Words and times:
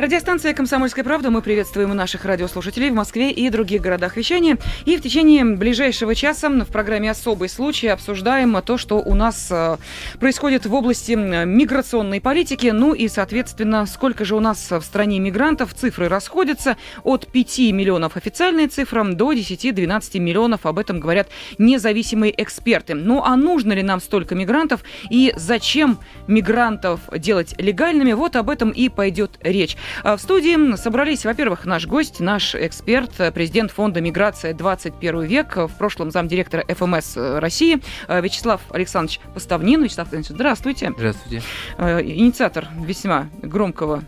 Радиостанция 0.00 0.54
«Комсомольская 0.54 1.04
правда». 1.04 1.30
Мы 1.30 1.42
приветствуем 1.42 1.94
наших 1.94 2.24
радиослушателей 2.24 2.88
в 2.88 2.94
Москве 2.94 3.30
и 3.32 3.50
других 3.50 3.82
городах 3.82 4.16
вещания. 4.16 4.56
И 4.86 4.96
в 4.96 5.02
течение 5.02 5.44
ближайшего 5.44 6.14
часа 6.14 6.48
в 6.48 6.68
программе 6.68 7.10
«Особый 7.10 7.50
случай» 7.50 7.88
обсуждаем 7.88 8.62
то, 8.62 8.78
что 8.78 8.94
у 8.96 9.14
нас 9.14 9.48
э, 9.50 9.76
происходит 10.18 10.64
в 10.64 10.72
области 10.72 11.12
миграционной 11.12 12.22
политики. 12.22 12.68
Ну 12.68 12.94
и, 12.94 13.08
соответственно, 13.08 13.84
сколько 13.84 14.24
же 14.24 14.36
у 14.36 14.40
нас 14.40 14.70
в 14.70 14.80
стране 14.80 15.18
мигрантов. 15.18 15.74
Цифры 15.74 16.08
расходятся 16.08 16.78
от 17.04 17.30
5 17.30 17.58
миллионов 17.74 18.16
официальной 18.16 18.68
цифры 18.68 19.04
до 19.12 19.34
10-12 19.34 20.18
миллионов. 20.18 20.64
Об 20.64 20.78
этом 20.78 20.98
говорят 21.00 21.28
независимые 21.58 22.32
эксперты. 22.42 22.94
Ну 22.94 23.22
а 23.22 23.36
нужно 23.36 23.74
ли 23.74 23.82
нам 23.82 24.00
столько 24.00 24.34
мигрантов 24.34 24.80
и 25.10 25.34
зачем 25.36 25.98
мигрантов 26.26 27.00
делать 27.14 27.54
легальными? 27.58 28.14
Вот 28.14 28.36
об 28.36 28.48
этом 28.48 28.70
и 28.70 28.88
пойдет 28.88 29.38
речь. 29.42 29.76
А 30.02 30.16
в 30.16 30.20
студии 30.20 30.76
собрались, 30.76 31.24
во-первых, 31.24 31.64
наш 31.64 31.86
гость, 31.86 32.20
наш 32.20 32.54
эксперт, 32.54 33.12
президент 33.34 33.70
фонда 33.70 34.00
«Миграция 34.00 34.54
21 34.54 35.22
век», 35.22 35.56
в 35.56 35.70
прошлом 35.78 36.10
замдиректора 36.10 36.64
ФМС 36.68 37.16
России 37.16 37.80
Вячеслав 38.08 38.60
Александрович 38.70 39.20
Поставнин. 39.34 39.82
Вячеслав 39.82 40.12
Александрович, 40.12 40.36
здравствуйте. 40.36 40.92
Здравствуйте. 40.96 41.42
Инициатор 41.78 42.68
весьма 42.84 43.28
громкого 43.42 44.02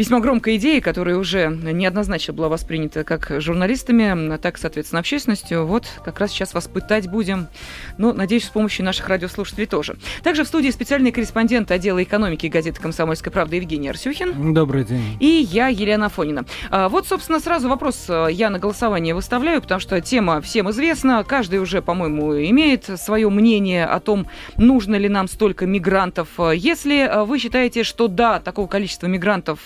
весьма 0.00 0.20
громкая 0.20 0.56
идея, 0.56 0.80
которая 0.80 1.16
уже 1.16 1.48
неоднозначно 1.48 2.32
была 2.32 2.48
воспринята 2.48 3.04
как 3.04 3.30
журналистами, 3.38 4.38
так, 4.38 4.56
соответственно, 4.56 5.00
общественностью. 5.00 5.66
Вот 5.66 5.84
как 6.02 6.18
раз 6.20 6.30
сейчас 6.30 6.54
вас 6.54 6.68
пытать 6.68 7.10
будем. 7.10 7.48
Но, 7.98 8.14
надеюсь, 8.14 8.46
с 8.46 8.48
помощью 8.48 8.86
наших 8.86 9.10
радиослушателей 9.10 9.66
тоже. 9.66 9.98
Также 10.22 10.44
в 10.44 10.46
студии 10.46 10.70
специальный 10.70 11.12
корреспондент 11.12 11.70
отдела 11.70 12.02
экономики 12.02 12.46
газеты 12.46 12.80
«Комсомольская 12.80 13.30
правда» 13.30 13.56
Евгений 13.56 13.90
Арсюхин. 13.90 14.54
Добрый 14.54 14.84
день. 14.84 15.18
И 15.20 15.26
я, 15.26 15.68
Елена 15.68 16.08
Фонина. 16.08 16.46
А, 16.70 16.88
вот, 16.88 17.06
собственно, 17.06 17.38
сразу 17.38 17.68
вопрос 17.68 18.06
э, 18.08 18.28
я 18.30 18.48
на 18.48 18.58
голосование 18.58 19.14
выставляю, 19.14 19.60
потому 19.60 19.82
что 19.82 20.00
тема 20.00 20.40
всем 20.40 20.70
известна. 20.70 21.22
Каждый 21.24 21.58
уже, 21.58 21.82
по-моему, 21.82 22.36
имеет 22.36 22.86
свое 22.98 23.28
мнение 23.28 23.84
о 23.84 24.00
том, 24.00 24.26
нужно 24.56 24.96
ли 24.96 25.10
нам 25.10 25.28
столько 25.28 25.66
мигрантов. 25.66 26.28
Если 26.54 27.26
вы 27.26 27.38
считаете, 27.38 27.84
что 27.84 28.08
да, 28.08 28.40
такого 28.40 28.66
количества 28.66 29.06
мигрантов 29.06 29.60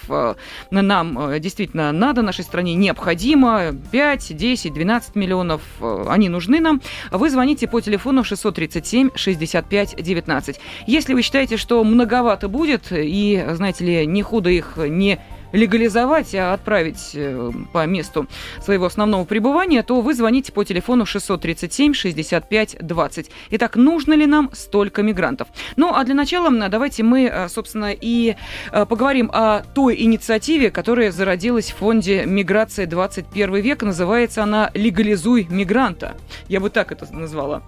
нам 0.70 1.18
э, 1.18 1.40
действительно 1.40 1.92
надо, 1.92 2.22
нашей 2.22 2.44
стране 2.44 2.74
необходимо. 2.74 3.72
5, 3.92 4.36
10, 4.36 4.72
12 4.72 5.16
миллионов, 5.16 5.62
э, 5.80 6.04
они 6.08 6.28
нужны 6.28 6.60
нам. 6.60 6.80
Вы 7.10 7.30
звоните 7.30 7.68
по 7.68 7.80
телефону 7.80 8.24
637 8.24 9.10
65 9.14 9.96
19. 10.02 10.60
Если 10.86 11.14
вы 11.14 11.22
считаете, 11.22 11.56
что 11.56 11.82
многовато 11.84 12.48
будет, 12.48 12.88
и, 12.90 13.44
знаете 13.52 13.84
ли, 13.84 14.06
не 14.06 14.22
худо 14.22 14.50
их 14.50 14.76
не 14.76 15.20
легализовать, 15.54 16.34
а 16.34 16.52
отправить 16.52 17.12
э, 17.14 17.52
по 17.72 17.86
месту 17.86 18.26
своего 18.60 18.86
основного 18.86 19.24
пребывания, 19.24 19.82
то 19.82 20.00
вы 20.00 20.14
звоните 20.14 20.52
по 20.52 20.64
телефону 20.64 21.06
637 21.06 21.94
65 21.94 22.76
20. 22.80 23.30
Итак, 23.50 23.76
нужно 23.76 24.14
ли 24.14 24.26
нам 24.26 24.50
столько 24.52 25.02
мигрантов? 25.02 25.48
Ну, 25.76 25.94
а 25.94 26.04
для 26.04 26.14
начала 26.14 26.50
давайте 26.68 27.04
мы, 27.04 27.26
э, 27.26 27.48
собственно, 27.48 27.92
и 27.92 28.34
э, 28.72 28.86
поговорим 28.86 29.30
о 29.32 29.60
той 29.60 30.02
инициативе, 30.02 30.70
которая 30.70 31.12
зародилась 31.12 31.70
в 31.70 31.76
фонде 31.76 32.26
«Миграция 32.26 32.86
21 32.86 33.54
век». 33.56 33.82
Называется 33.82 34.42
она 34.42 34.70
«Легализуй 34.74 35.46
мигранта». 35.48 36.16
Я 36.48 36.58
бы 36.58 36.68
так 36.68 36.90
это 36.90 37.06
назвала. 37.14 37.62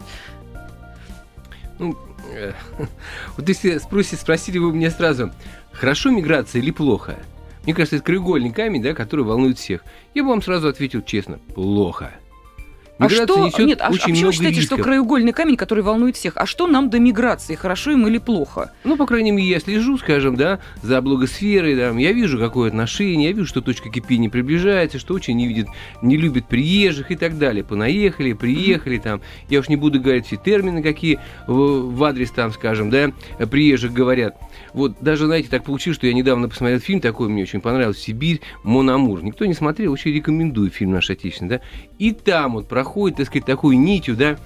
Ну, 1.78 1.96
вот 3.36 3.48
если 3.48 3.78
спросите, 3.78 4.16
спросили 4.16 4.58
вы 4.58 4.72
меня 4.72 4.90
сразу, 4.90 5.30
хорошо 5.72 6.10
миграция 6.10 6.60
или 6.60 6.72
плохо? 6.72 7.16
Мне 7.66 7.74
кажется, 7.74 7.96
это 7.96 8.04
краеугольный 8.04 8.52
камень, 8.52 8.80
да, 8.80 8.94
который 8.94 9.24
волнует 9.24 9.58
всех. 9.58 9.84
Я 10.14 10.22
бы 10.22 10.30
вам 10.30 10.40
сразу 10.40 10.68
ответил 10.68 11.02
честно, 11.02 11.38
плохо. 11.54 12.12
Миграция 12.98 13.24
а 13.24 13.50
что, 13.50 13.62
нет, 13.62 13.80
а, 13.82 13.88
а 13.88 13.90
почему 13.90 14.32
считаете, 14.32 14.60
рисков. 14.60 14.78
что 14.78 14.84
краеугольный 14.84 15.32
камень, 15.32 15.56
который 15.56 15.84
волнует 15.84 16.16
всех? 16.16 16.32
А 16.36 16.46
что 16.46 16.66
нам 16.66 16.88
до 16.88 16.98
миграции, 16.98 17.54
хорошо 17.54 17.90
им 17.90 18.06
или 18.06 18.16
плохо? 18.16 18.72
Ну, 18.84 18.96
по 18.96 19.04
крайней 19.04 19.32
мере, 19.32 19.48
я 19.48 19.60
слежу, 19.60 19.98
скажем, 19.98 20.36
да, 20.36 20.60
за 20.82 21.02
благосферой, 21.02 21.76
да, 21.76 21.90
я 21.90 22.12
вижу, 22.12 22.38
какое 22.38 22.68
отношение, 22.68 23.28
я 23.28 23.36
вижу, 23.36 23.46
что 23.46 23.60
точка 23.60 23.90
кипения 23.90 24.30
приближается, 24.30 24.98
что 24.98 25.12
очень 25.12 25.36
не 25.36 25.46
видит, 25.46 25.66
не 26.00 26.16
любит 26.16 26.46
приезжих 26.46 27.10
и 27.10 27.16
так 27.16 27.36
далее. 27.36 27.64
Понаехали, 27.64 28.32
приехали, 28.32 28.96
там, 28.96 29.20
я 29.50 29.60
уж 29.60 29.68
не 29.68 29.76
буду 29.76 30.00
говорить 30.00 30.26
все 30.26 30.36
термины, 30.36 30.82
какие 30.82 31.20
в, 31.46 31.94
в 31.94 32.04
адрес, 32.04 32.30
там, 32.30 32.50
скажем, 32.52 32.88
да, 32.88 33.12
приезжих 33.46 33.92
говорят. 33.92 34.36
Вот 34.72 34.96
даже, 35.00 35.26
знаете, 35.26 35.48
так 35.50 35.64
получилось, 35.64 35.98
что 35.98 36.06
я 36.06 36.14
недавно 36.14 36.48
посмотрел 36.48 36.80
фильм 36.80 37.00
такой, 37.00 37.28
мне 37.28 37.42
очень 37.42 37.60
понравился, 37.60 38.00
«Сибирь. 38.00 38.40
Монамур». 38.62 39.22
Никто 39.22 39.44
не 39.44 39.54
смотрел, 39.54 39.92
очень 39.92 40.12
рекомендую 40.12 40.70
фильм 40.70 40.92
наш 40.92 41.10
отечественный, 41.10 41.58
да. 41.58 41.60
И 41.98 42.12
там 42.12 42.54
вот 42.54 42.68
проходит 42.68 42.85
проходит, 42.86 43.16
так 43.16 43.26
сказать, 43.26 43.44
такой 43.44 43.76
нитью, 43.76 44.14
да, 44.14 44.36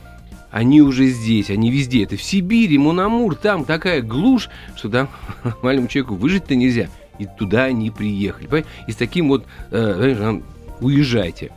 они 0.51 0.81
уже 0.81 1.09
здесь, 1.09 1.51
они 1.51 1.71
везде. 1.71 2.05
Это 2.05 2.17
в 2.17 2.23
Сибири, 2.23 2.79
Монамур, 2.79 3.37
там 3.37 3.67
такая 3.67 4.01
глушь, 4.01 4.49
что 4.77 4.89
там 4.89 5.11
маленькому 5.63 5.89
человеку 5.89 6.15
выжить-то 6.15 6.57
нельзя. 6.57 6.89
И 7.19 7.27
туда 7.27 7.65
они 7.65 7.91
приехали. 7.91 8.47
Понимаете? 8.47 8.69
И 8.89 8.93
с 8.93 8.97
таким 8.97 9.29
вот, 9.29 9.45
э, 9.71 10.41
уезжайте. 10.81 11.53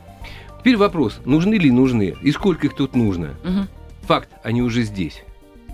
Теперь 0.60 0.76
вопрос, 0.76 1.20
нужны 1.24 1.54
ли 1.54 1.70
нужны? 1.70 2.14
И 2.20 2.30
сколько 2.32 2.66
их 2.66 2.74
тут 2.74 2.94
нужно? 2.94 3.30
Угу. 3.44 3.66
Факт, 4.06 4.28
они 4.42 4.60
уже 4.60 4.82
здесь. 4.82 5.22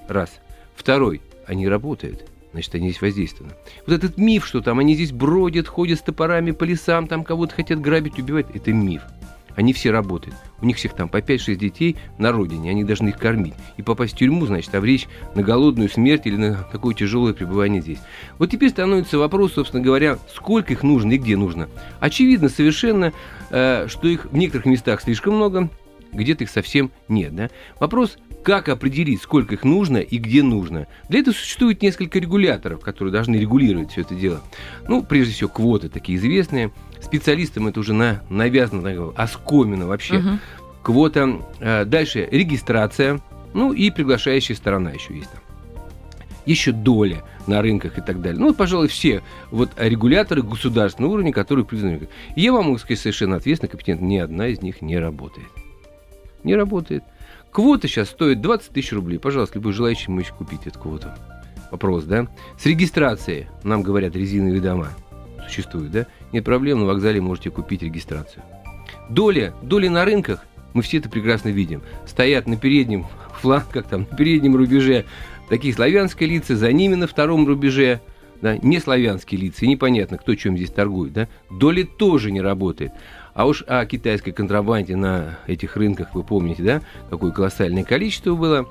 Раз. 0.06 0.31
Второй, 0.76 1.20
они 1.44 1.69
работают. 1.69 2.25
Значит, 2.53 2.75
они 2.76 2.91
здесь 2.91 3.03
воздействованы. 3.03 3.54
Вот 3.84 3.94
этот 3.94 4.16
миф, 4.16 4.47
что 4.47 4.60
там 4.60 4.78
они 4.78 4.94
здесь 4.94 5.10
бродят, 5.10 5.66
ходят 5.66 5.99
с 5.99 6.03
топорами 6.03 6.53
по 6.53 6.62
лесам, 6.62 7.09
там 7.09 7.25
кого-то 7.25 7.56
хотят 7.56 7.81
грабить, 7.81 8.19
убивать, 8.20 8.47
это 8.54 8.72
миф. 8.72 9.03
Они 9.56 9.72
все 9.72 9.91
работают. 9.91 10.37
У 10.61 10.66
них 10.66 10.77
всех 10.77 10.94
там 10.94 11.09
по 11.09 11.19
5-6 11.19 11.55
детей 11.56 11.97
на 12.19 12.33
родине, 12.33 12.71
они 12.71 12.84
должны 12.84 13.09
их 13.09 13.19
кормить. 13.19 13.55
И 13.77 13.83
попасть 13.83 14.15
в 14.15 14.16
тюрьму, 14.16 14.47
значит, 14.47 14.75
обречь 14.75 15.09
на 15.34 15.43
голодную 15.43 15.88
смерть 15.88 16.27
или 16.27 16.37
на 16.37 16.65
такое 16.71 16.94
тяжелое 16.94 17.33
пребывание 17.33 17.81
здесь. 17.81 17.99
Вот 18.38 18.50
теперь 18.50 18.71
становится 18.71 19.19
вопрос, 19.19 19.55
собственно 19.55 19.83
говоря, 19.83 20.19
сколько 20.34 20.72
их 20.72 20.83
нужно 20.83 21.12
и 21.12 21.19
где 21.19 21.37
нужно. 21.37 21.69
Очевидно 21.99 22.49
совершенно, 22.49 23.12
э, 23.50 23.87
что 23.88 24.09
их 24.09 24.27
в 24.31 24.37
некоторых 24.37 24.66
местах 24.66 25.00
слишком 25.00 25.37
много, 25.37 25.69
где-то 26.12 26.44
их 26.44 26.50
совсем 26.50 26.91
нет. 27.09 27.34
Да? 27.34 27.50
Вопрос, 27.78 28.19
как 28.43 28.69
определить, 28.69 29.22
сколько 29.22 29.54
их 29.54 29.65
нужно 29.65 29.98
и 29.98 30.19
где 30.19 30.43
нужно. 30.43 30.87
Для 31.09 31.21
этого 31.21 31.34
существует 31.34 31.82
несколько 31.82 32.19
регуляторов, 32.19 32.81
которые 32.81 33.12
должны 33.12 33.37
регулировать 33.37 33.93
все 33.93 34.03
это 34.03 34.15
дело. 34.15 34.41
Ну, 34.88 35.03
прежде 35.03 35.34
всего, 35.34 35.49
квоты 35.49 35.88
такие 35.88 36.19
известные. 36.19 36.72
Специалистам 37.00 37.66
это 37.66 37.81
уже 37.81 37.93
на, 37.93 38.22
навязано, 38.28 38.82
так, 38.82 39.19
оскомено 39.19 39.87
вообще. 39.87 40.19
Угу. 40.19 40.28
Квота. 40.82 41.41
Э, 41.60 41.84
дальше 41.84 42.28
регистрация. 42.31 43.20
Ну 43.53 43.72
и 43.72 43.91
приглашающая 43.91 44.54
сторона 44.54 44.91
еще 44.91 45.15
есть 45.15 45.31
там 45.31 45.41
еще 46.47 46.72
доля 46.72 47.22
на 47.47 47.62
рынках 47.62 47.99
и 47.99 48.00
так 48.00 48.20
далее. 48.20 48.41
Ну, 48.41 48.54
пожалуй, 48.54 48.88
все 48.88 49.22
вот 49.50 49.70
регуляторы 49.76 50.43
государственного 50.43 51.12
уровня, 51.12 51.32
которые 51.32 51.65
признаны. 51.65 52.09
Я 52.37 52.53
вам 52.53 52.66
могу 52.66 52.78
сказать 52.78 52.99
совершенно 52.99 53.37
ответственно, 53.37 53.70
компетентно, 53.70 54.06
ни 54.06 54.19
одна 54.19 54.49
из 54.49 54.62
них 54.62 54.82
не 54.82 54.99
работает. 54.99 55.47
Не 56.45 56.55
работает. 56.55 57.05
Квота 57.51 57.89
сейчас 57.89 58.11
стоит 58.11 58.41
20 58.41 58.71
тысяч 58.71 58.93
рублей. 58.93 59.19
Пожалуйста, 59.19 59.56
любой 59.56 59.73
желающий 59.73 60.11
может 60.11 60.33
купить 60.33 60.67
эту 60.67 60.78
квоту. 60.78 61.09
Вопрос, 61.71 62.05
да? 62.05 62.27
С 62.59 62.67
регистрацией, 62.67 63.47
нам 63.62 63.83
говорят, 63.83 64.17
резиновые 64.17 64.61
дома 64.61 64.89
существуют, 65.47 65.91
да? 65.91 66.06
Нет 66.33 66.45
проблем, 66.45 66.81
на 66.81 66.87
вокзале 66.87 67.21
можете 67.21 67.50
купить 67.50 67.83
регистрацию. 67.83 68.43
Доля, 69.09 69.55
доли 69.62 69.89
на 69.89 70.05
рынках, 70.05 70.45
мы 70.73 70.82
все 70.82 70.99
это 70.99 71.09
прекрасно 71.09 71.49
видим. 71.49 71.82
Стоят 72.06 72.47
на 72.47 72.56
переднем 72.56 73.06
флангах, 73.41 73.87
там, 73.87 74.06
на 74.11 74.17
переднем 74.17 74.56
рубеже 74.56 75.05
такие 75.49 75.75
славянские 75.75 76.29
лица, 76.29 76.56
за 76.56 76.73
ними 76.73 76.94
на 76.94 77.06
втором 77.06 77.47
рубеже 77.47 78.00
да, 78.42 78.56
не 78.58 78.78
славянские 78.81 79.40
лица, 79.40 79.64
и 79.64 79.69
непонятно, 79.69 80.19
кто 80.19 80.34
чем 80.34 80.56
здесь 80.56 80.70
торгует, 80.70 81.12
да, 81.12 81.28
доли 81.50 81.82
тоже 81.82 82.31
не 82.31 82.40
работает. 82.40 82.92
А 83.34 83.46
уж 83.46 83.62
о 83.66 83.84
китайской 83.87 84.32
контрабанде 84.32 84.96
на 84.96 85.38
этих 85.46 85.76
рынках, 85.76 86.14
вы 86.14 86.22
помните, 86.22 86.62
да, 86.62 86.82
какое 87.08 87.31
колоссальное 87.31 87.84
количество 87.84 88.34
было, 88.34 88.69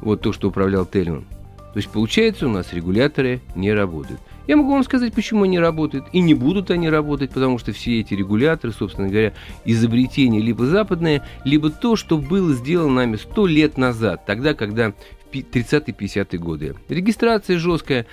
вот 0.00 0.20
то, 0.20 0.32
что 0.32 0.48
управлял 0.48 0.86
Тельман. 0.86 1.24
То 1.72 1.78
есть, 1.78 1.88
получается, 1.88 2.46
у 2.46 2.50
нас 2.50 2.72
регуляторы 2.74 3.40
не 3.54 3.72
работают. 3.72 4.20
Я 4.46 4.56
могу 4.56 4.72
вам 4.72 4.82
сказать, 4.82 5.14
почему 5.14 5.44
они 5.44 5.58
работают. 5.58 6.04
И 6.12 6.20
не 6.20 6.34
будут 6.34 6.70
они 6.70 6.90
работать, 6.90 7.30
потому 7.30 7.58
что 7.58 7.72
все 7.72 8.00
эти 8.00 8.12
регуляторы, 8.12 8.72
собственно 8.72 9.08
говоря, 9.08 9.32
изобретения 9.64 10.40
либо 10.40 10.66
западные, 10.66 11.22
либо 11.44 11.70
то, 11.70 11.96
что 11.96 12.18
было 12.18 12.52
сделано 12.52 12.96
нами 12.96 13.16
сто 13.16 13.46
лет 13.46 13.78
назад, 13.78 14.26
тогда, 14.26 14.52
когда 14.52 14.90
в 14.90 15.34
30-50-е 15.34 16.38
годы. 16.38 16.74
Регистрация 16.88 17.58
жесткая, 17.58 18.06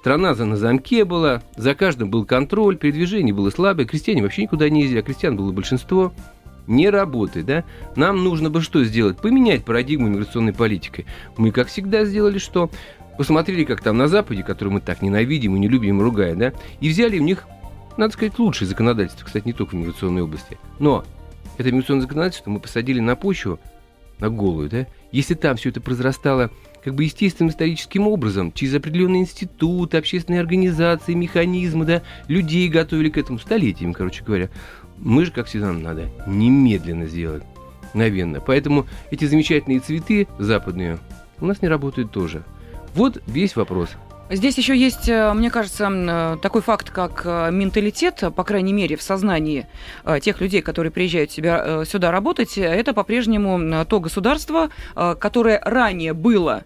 Страна 0.00 0.32
за 0.32 0.46
на 0.46 0.56
замке 0.56 1.04
была, 1.04 1.42
за 1.56 1.74
каждым 1.74 2.08
был 2.10 2.24
контроль, 2.24 2.78
передвижение 2.78 3.34
было 3.34 3.50
слабое, 3.50 3.84
крестьяне 3.84 4.22
вообще 4.22 4.42
никуда 4.44 4.66
не 4.70 4.80
ездили, 4.80 5.00
а 5.00 5.02
крестьян 5.02 5.36
было 5.36 5.52
большинство. 5.52 6.14
не 6.66 6.88
работает, 6.88 7.44
да? 7.44 7.64
Нам 7.96 8.24
нужно 8.24 8.48
бы 8.48 8.62
что 8.62 8.82
сделать? 8.82 9.18
Поменять 9.18 9.62
парадигму 9.62 10.08
миграционной 10.08 10.54
политики. 10.54 11.04
Мы, 11.36 11.50
как 11.50 11.68
всегда, 11.68 12.06
сделали 12.06 12.38
что? 12.38 12.70
Посмотрели, 13.18 13.64
как 13.64 13.82
там 13.82 13.98
на 13.98 14.08
Западе, 14.08 14.42
который 14.42 14.70
мы 14.70 14.80
так 14.80 15.02
ненавидим 15.02 15.54
и 15.56 15.58
не 15.58 15.68
любим 15.68 16.00
ругаем, 16.00 16.38
да? 16.38 16.52
И 16.80 16.88
взяли 16.88 17.18
у 17.18 17.22
них, 17.22 17.46
надо 17.98 18.14
сказать, 18.14 18.38
лучшее 18.38 18.68
законодательство, 18.68 19.26
кстати, 19.26 19.46
не 19.46 19.52
только 19.52 19.72
в 19.72 19.74
миграционной 19.74 20.22
области. 20.22 20.56
Но 20.78 21.04
это 21.58 21.70
миграционное 21.72 22.02
законодательство 22.02 22.50
мы 22.50 22.60
посадили 22.60 23.00
на 23.00 23.16
почву, 23.16 23.58
на 24.18 24.30
голую, 24.30 24.70
да? 24.70 24.86
Если 25.12 25.34
там 25.34 25.56
все 25.56 25.68
это 25.68 25.82
произрастало 25.82 26.50
как 26.82 26.94
бы 26.94 27.04
естественным 27.04 27.50
историческим 27.50 28.06
образом, 28.08 28.52
через 28.52 28.74
определенные 28.74 29.22
институты, 29.22 29.96
общественные 29.98 30.40
организации, 30.40 31.14
механизмы, 31.14 31.84
да, 31.84 32.02
людей 32.28 32.68
готовили 32.68 33.10
к 33.10 33.18
этому 33.18 33.38
столетиями, 33.38 33.92
короче 33.92 34.24
говоря. 34.24 34.48
Мы 34.98 35.24
же, 35.24 35.32
как 35.32 35.46
всегда, 35.46 35.68
нам 35.68 35.82
надо 35.82 36.10
немедленно 36.26 37.06
сделать, 37.06 37.42
мгновенно. 37.94 38.40
Поэтому 38.40 38.86
эти 39.10 39.24
замечательные 39.24 39.80
цветы 39.80 40.28
западные 40.38 40.98
у 41.40 41.46
нас 41.46 41.62
не 41.62 41.68
работают 41.68 42.10
тоже. 42.10 42.42
Вот 42.94 43.22
весь 43.26 43.56
вопрос. 43.56 43.90
Здесь 44.32 44.56
еще 44.58 44.76
есть, 44.76 45.08
э, 45.08 45.32
мне 45.32 45.50
кажется, 45.50 45.88
э, 45.90 46.36
такой 46.40 46.62
факт, 46.62 46.90
как 46.90 47.22
э, 47.24 47.50
менталитет, 47.50 48.22
по 48.36 48.44
крайней 48.44 48.72
мере, 48.72 48.96
в 48.96 49.02
сознании 49.02 49.66
тех 50.22 50.40
людей, 50.40 50.62
которые 50.62 50.92
приезжают 50.92 51.32
себя, 51.32 51.84
сюда 51.84 52.12
работать. 52.12 52.56
Это 52.56 52.94
по-прежнему 52.94 53.84
то 53.84 54.00
государство, 54.00 54.70
которое 54.94 55.60
ранее 55.64 56.12
было 56.12 56.62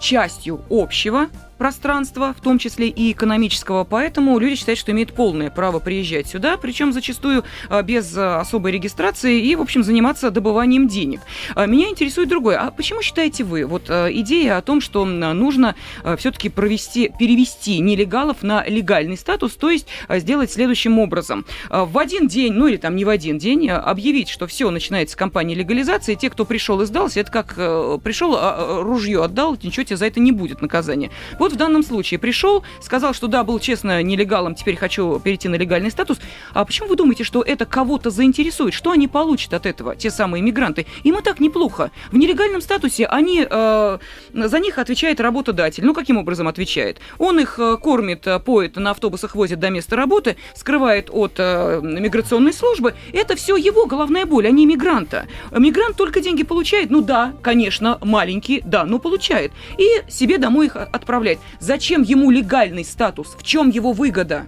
частью 0.00 0.62
общего 0.70 1.28
пространства, 1.58 2.34
в 2.36 2.40
том 2.40 2.58
числе 2.58 2.88
и 2.88 3.12
экономического, 3.12 3.84
поэтому 3.84 4.38
люди 4.38 4.56
считают, 4.56 4.78
что 4.78 4.92
имеют 4.92 5.12
полное 5.12 5.50
право 5.50 5.78
приезжать 5.78 6.26
сюда, 6.26 6.56
причем 6.56 6.92
зачастую 6.92 7.44
а, 7.68 7.82
без 7.82 8.16
а, 8.16 8.40
особой 8.40 8.72
регистрации 8.72 9.40
и, 9.40 9.56
в 9.56 9.60
общем, 9.60 9.82
заниматься 9.82 10.30
добыванием 10.30 10.88
денег. 10.88 11.20
А, 11.54 11.66
меня 11.66 11.88
интересует 11.88 12.28
другое. 12.28 12.58
А 12.58 12.70
почему 12.70 13.02
считаете 13.02 13.44
вы, 13.44 13.66
вот 13.66 13.88
идея 13.88 14.58
о 14.58 14.62
том, 14.62 14.80
что 14.80 15.04
нужно 15.04 15.74
все-таки 16.18 16.48
провести, 16.48 17.10
перевести 17.18 17.78
нелегалов 17.78 18.42
на 18.42 18.64
легальный 18.66 19.16
статус, 19.16 19.52
то 19.54 19.70
есть 19.70 19.86
сделать 20.08 20.50
следующим 20.52 20.98
образом. 20.98 21.44
В 21.70 21.98
один 21.98 22.28
день, 22.28 22.52
ну 22.52 22.66
или 22.66 22.76
там 22.76 22.96
не 22.96 23.04
в 23.04 23.08
один 23.08 23.38
день, 23.38 23.68
объявить, 23.68 24.28
что 24.28 24.46
все, 24.46 24.70
начинается 24.70 25.16
кампания 25.16 25.54
легализации, 25.54 26.14
те, 26.14 26.30
кто 26.30 26.44
пришел 26.44 26.80
и 26.80 26.86
сдался, 26.86 27.20
это 27.20 27.30
как 27.30 27.54
пришел, 28.02 28.38
ружье 28.82 29.22
отдал, 29.22 29.56
ничего 29.62 29.84
тебе 29.84 29.96
за 29.96 30.06
это 30.06 30.20
не 30.20 30.32
будет 30.32 30.62
наказания. 30.62 31.10
Вот 31.44 31.52
в 31.52 31.56
данном 31.56 31.82
случае 31.82 32.18
пришел, 32.18 32.64
сказал, 32.80 33.12
что 33.12 33.26
да, 33.26 33.44
был 33.44 33.58
честно 33.58 34.02
нелегалом, 34.02 34.54
теперь 34.54 34.76
хочу 34.76 35.20
перейти 35.20 35.46
на 35.46 35.56
легальный 35.56 35.90
статус. 35.90 36.18
А 36.54 36.64
почему 36.64 36.88
вы 36.88 36.96
думаете, 36.96 37.22
что 37.22 37.42
это 37.42 37.66
кого-то 37.66 38.08
заинтересует? 38.08 38.72
Что 38.72 38.92
они 38.92 39.08
получат 39.08 39.52
от 39.52 39.66
этого, 39.66 39.94
те 39.94 40.10
самые 40.10 40.40
мигранты? 40.40 40.86
Им 41.02 41.18
и 41.18 41.22
так 41.22 41.40
неплохо. 41.40 41.90
В 42.10 42.16
нелегальном 42.16 42.62
статусе 42.62 43.04
они, 43.04 43.46
э, 43.46 43.98
за 44.32 44.58
них 44.58 44.78
отвечает 44.78 45.20
работодатель. 45.20 45.84
Ну, 45.84 45.92
каким 45.92 46.16
образом 46.16 46.48
отвечает? 46.48 46.98
Он 47.18 47.38
их 47.38 47.58
э, 47.58 47.76
кормит, 47.76 48.26
э, 48.26 48.40
поет, 48.40 48.76
на 48.76 48.92
автобусах 48.92 49.34
возит 49.34 49.60
до 49.60 49.68
места 49.68 49.96
работы, 49.96 50.36
скрывает 50.54 51.10
от 51.12 51.34
э, 51.36 51.80
миграционной 51.82 52.54
службы. 52.54 52.94
Это 53.12 53.36
все 53.36 53.58
его 53.58 53.84
головная 53.84 54.24
боль, 54.24 54.46
а 54.46 54.50
не 54.50 54.64
мигранта. 54.64 55.26
Мигрант 55.50 55.96
только 55.96 56.20
деньги 56.20 56.42
получает, 56.42 56.88
ну 56.88 57.02
да, 57.02 57.34
конечно, 57.42 57.98
маленький, 58.00 58.62
да, 58.64 58.84
но 58.86 58.98
получает. 58.98 59.52
И 59.76 59.86
себе 60.08 60.38
домой 60.38 60.68
их 60.68 60.76
отправляет 60.76 61.33
отвечает. 61.34 61.40
Зачем 61.60 62.02
ему 62.02 62.30
легальный 62.30 62.84
статус? 62.84 63.36
В 63.38 63.42
чем 63.42 63.70
его 63.70 63.92
выгода? 63.92 64.46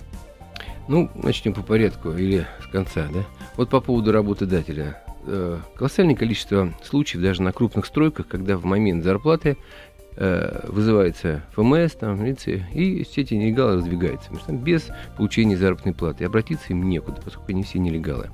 Ну, 0.89 1.11
начнем 1.15 1.53
по 1.53 1.63
порядку 1.63 2.13
или 2.13 2.47
с 2.63 2.71
конца, 2.71 3.09
да? 3.13 3.25
Вот 3.57 3.71
по 3.71 3.81
поводу 3.81 4.13
работодателя. 4.13 5.03
Э, 5.27 5.59
колоссальное 5.75 6.15
количество 6.15 6.73
случаев 6.85 7.23
даже 7.23 7.43
на 7.43 7.53
крупных 7.53 7.87
стройках, 7.87 8.29
когда 8.29 8.57
в 8.57 8.65
момент 8.65 9.03
зарплаты 9.03 9.57
э, 10.17 10.61
вызывается 10.69 11.43
ФМС, 11.57 11.93
там, 11.95 12.23
милиция, 12.23 12.69
и 12.73 13.03
все 13.03 13.23
эти 13.23 13.35
нелегалы 13.35 13.77
раздвигаются. 13.77 14.31
Без 14.49 14.89
получения 15.17 15.57
заработной 15.57 15.95
платы. 15.95 16.23
И 16.23 16.27
обратиться 16.27 16.67
им 16.69 16.89
некуда, 16.89 17.21
поскольку 17.25 17.51
они 17.51 17.65
все 17.65 17.81
нелегалы. 17.81 18.31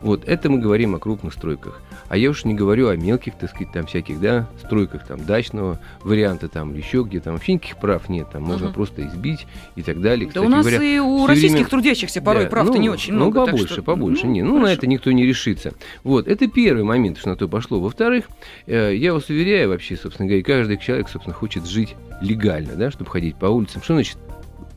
Вот, 0.00 0.22
это 0.26 0.48
мы 0.48 0.58
говорим 0.58 0.94
о 0.94 0.98
крупных 0.98 1.32
стройках. 1.32 1.82
А 2.08 2.16
я 2.16 2.30
уж 2.30 2.44
не 2.44 2.54
говорю 2.54 2.88
о 2.88 2.96
мелких, 2.96 3.34
так 3.34 3.50
сказать, 3.50 3.72
там 3.72 3.86
всяких, 3.86 4.20
да, 4.20 4.48
стройках, 4.64 5.04
там, 5.06 5.24
дачного 5.24 5.80
варианта, 6.02 6.48
там, 6.48 6.74
еще 6.74 7.02
где 7.02 7.20
там 7.20 7.34
вообще 7.34 7.54
никаких 7.54 7.78
прав 7.78 8.08
нет, 8.08 8.28
там, 8.30 8.42
можно 8.42 8.66
uh-huh. 8.66 8.74
просто 8.74 9.06
избить 9.06 9.46
и 9.74 9.82
так 9.82 10.00
далее. 10.00 10.26
Да 10.26 10.30
Кстати, 10.30 10.46
у 10.46 10.48
нас 10.48 10.64
говоря, 10.64 10.82
и 10.82 10.98
у 10.98 11.26
российских 11.26 11.52
время... 11.52 11.70
трудящихся 11.70 12.22
порой 12.22 12.44
да, 12.44 12.50
прав-то 12.50 12.74
ну, 12.74 12.80
не 12.80 12.88
очень 12.88 13.12
ну, 13.12 13.20
много. 13.20 13.40
Ну, 13.40 13.46
побольше, 13.46 13.72
что... 13.74 13.82
побольше, 13.82 14.26
ну, 14.26 14.32
не, 14.32 14.42
ну, 14.42 14.54
хорошо. 14.54 14.66
на 14.66 14.72
это 14.72 14.86
никто 14.86 15.10
не 15.10 15.26
решится. 15.26 15.72
Вот, 16.04 16.28
это 16.28 16.46
первый 16.46 16.84
момент, 16.84 17.18
что 17.18 17.30
на 17.30 17.36
то 17.36 17.48
пошло. 17.48 17.80
Во-вторых, 17.80 18.26
э, 18.66 18.94
я 18.94 19.12
вас 19.12 19.28
уверяю 19.28 19.70
вообще, 19.70 19.96
собственно 19.96 20.28
говоря, 20.28 20.44
каждый 20.44 20.78
человек, 20.78 21.08
собственно, 21.08 21.34
хочет 21.34 21.66
жить 21.66 21.96
легально, 22.20 22.74
да, 22.76 22.90
чтобы 22.90 23.10
ходить 23.10 23.36
по 23.36 23.46
улицам. 23.46 23.82
Что 23.82 23.94
значит 23.94 24.16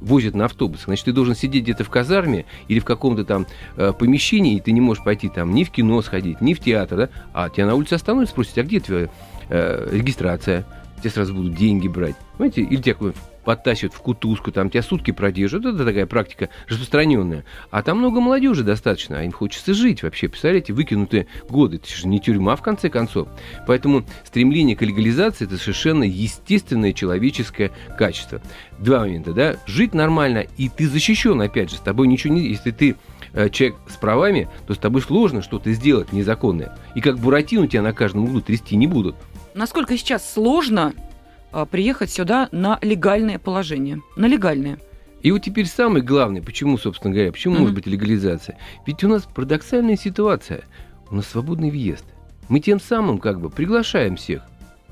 возят 0.02 0.36
на 0.36 0.46
автобусах. 0.46 0.88
Значит, 0.88 1.06
ты 1.06 1.14
должен 1.14 1.36
сидеть 1.36 1.64
где-то 1.64 1.84
в 1.84 1.90
казарме 1.90 2.46
или 2.68 2.80
в 2.80 2.86
каком-то 2.86 3.24
там 3.24 3.46
э, 3.78 3.94
помещении, 3.98 4.58
и 4.58 4.60
ты 4.60 4.72
не 4.72 4.82
можешь 4.82 5.04
пойти 5.04 5.30
там 5.30 5.54
ни 5.54 5.64
в 5.64 5.70
кино 5.70 6.02
сходить, 6.02 6.42
ни 6.42 6.54
в 6.54 6.60
театр, 6.60 6.98
да? 6.98 7.10
А 7.34 7.50
тебя 7.50 7.68
на 7.68 7.76
улице 7.76 7.94
остановят, 7.94 8.30
спросят, 8.30 8.58
а 8.58 8.64
где 8.64 8.80
твоя 8.80 9.10
э, 9.50 9.88
регистрация? 9.92 10.66
Тебе 11.00 11.10
сразу 11.10 11.34
будут 11.34 11.56
деньги 11.56 11.88
брать. 11.88 12.16
Понимаете? 12.38 12.62
Или 12.62 12.82
тебя 12.82 12.96
подтащат 13.44 13.94
в 13.94 14.02
кутузку, 14.02 14.52
там 14.52 14.70
тебя 14.70 14.84
сутки 14.84 15.12
продержат. 15.12 15.66
Это 15.66 15.86
такая 15.86 16.06
практика 16.06 16.50
распространенная. 16.68 17.46
А 17.70 17.84
там 17.84 18.00
много 18.00 18.20
молодежи 18.20 18.64
достаточно, 18.64 19.20
а 19.20 19.24
им 19.24 19.32
хочется 19.32 19.74
жить 19.74 20.04
вообще. 20.04 20.30
Представляете, 20.30 20.74
выкинутые 20.74 21.28
годы. 21.50 21.78
Это 21.78 21.88
же 21.90 22.08
не 22.08 22.20
тюрьма, 22.20 22.56
в 22.56 22.62
конце 22.62 22.90
концов. 22.90 23.28
Поэтому 23.68 24.06
стремление 24.26 24.76
к 24.76 24.82
легализации– 24.82 25.46
это 25.48 25.58
совершенно 25.58 26.04
естественное 26.04 26.94
человеческое 26.94 27.72
качество. 27.98 28.42
Два 28.80 29.00
момента, 29.00 29.34
да? 29.34 29.58
Жить 29.66 29.94
нормально, 29.94 30.46
и 30.58 30.70
ты 30.70 30.88
защищен, 30.88 31.40
опять 31.42 31.70
же, 31.70 31.78
с 31.78 31.80
тобой 31.80 32.08
ничего 32.08 32.34
не... 32.34 32.48
Если 32.48 32.72
ты 32.72 32.96
э, 33.34 33.50
человек 33.50 33.78
с 33.88 33.96
правами, 33.96 34.50
то 34.68 34.74
с 34.74 34.78
тобой 34.78 35.02
сложно 35.02 35.42
что-то 35.42 35.72
сделать 35.74 36.12
незаконное. 36.14 36.78
И 36.96 37.02
как 37.02 37.20
Буратино 37.20 37.68
тебя 37.68 37.82
на 37.82 37.94
каждом 37.94 38.26
углу 38.26 38.42
трясти 38.42 38.76
не 38.76 38.88
будут. 38.88 39.16
Насколько 39.54 39.98
сейчас 39.98 40.34
сложно 40.34 40.94
приехать 41.70 42.12
сюда 42.12 42.50
на 42.52 42.80
легальное 42.82 43.40
положение. 43.40 44.02
На 44.16 44.26
легальное. 44.26 44.80
И 45.22 45.32
вот 45.32 45.44
теперь 45.44 45.68
самый 45.68 46.02
главный, 46.02 46.42
почему, 46.42 46.78
собственно 46.78 47.14
говоря, 47.14 47.32
почему 47.32 47.56
mm-hmm. 47.56 47.60
может 47.60 47.76
быть 47.76 47.86
легализация? 47.86 48.58
Ведь 48.86 49.04
у 49.04 49.08
нас 49.08 49.24
парадоксальная 49.24 49.98
ситуация. 49.98 50.64
У 51.10 51.16
нас 51.16 51.28
свободный 51.28 51.70
въезд. 51.70 52.06
Мы 52.50 52.60
тем 52.60 52.80
самым 52.80 53.20
как 53.20 53.40
бы 53.40 53.50
приглашаем 53.50 54.16
всех. 54.16 54.44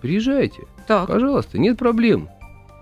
Приезжайте. 0.01 0.63
Так. 0.87 1.07
Пожалуйста, 1.07 1.57
нет 1.57 1.77
проблем. 1.77 2.29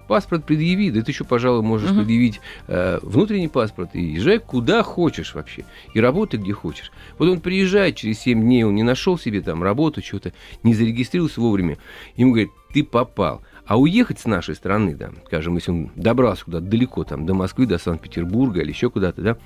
Паспорт 0.08 0.46
предъяви, 0.46 0.90
да 0.90 1.02
ты 1.02 1.12
еще, 1.12 1.26
пожалуй, 1.26 1.64
можешь 1.64 1.90
угу. 1.92 2.00
предъявить 2.00 2.40
э, 2.68 3.00
внутренний 3.02 3.50
паспорт 3.50 3.90
и 3.94 4.02
езжай 4.02 4.40
куда 4.40 4.82
хочешь 4.82 5.34
вообще. 5.36 5.66
И 5.94 6.00
работай 6.00 6.40
где 6.40 6.54
хочешь. 6.54 6.92
Вот 7.18 7.28
он 7.28 7.42
приезжает 7.42 7.98
через 7.98 8.20
7 8.20 8.40
дней, 8.40 8.64
он 8.64 8.76
не 8.76 8.84
нашел 8.84 9.18
себе 9.18 9.42
там 9.42 9.64
работу, 9.64 10.02
что-то, 10.02 10.32
не 10.64 10.74
зарегистрировался 10.74 11.42
вовремя. 11.42 11.78
Ему 12.16 12.32
говорят, 12.32 12.52
ты 12.74 12.84
попал. 12.84 13.42
А 13.68 13.78
уехать 13.78 14.20
с 14.20 14.26
нашей 14.26 14.56
страны, 14.56 14.96
да, 14.96 15.10
скажем, 15.26 15.56
если 15.56 15.72
он 15.72 15.92
добрался 15.96 16.46
куда-то 16.46 16.66
далеко, 16.66 17.04
там, 17.04 17.26
до 17.26 17.34
Москвы, 17.34 17.66
до 17.66 17.78
Санкт-Петербурга 17.78 18.62
или 18.62 18.70
еще 18.70 18.90
куда-то, 18.90 19.22
да, 19.22 19.38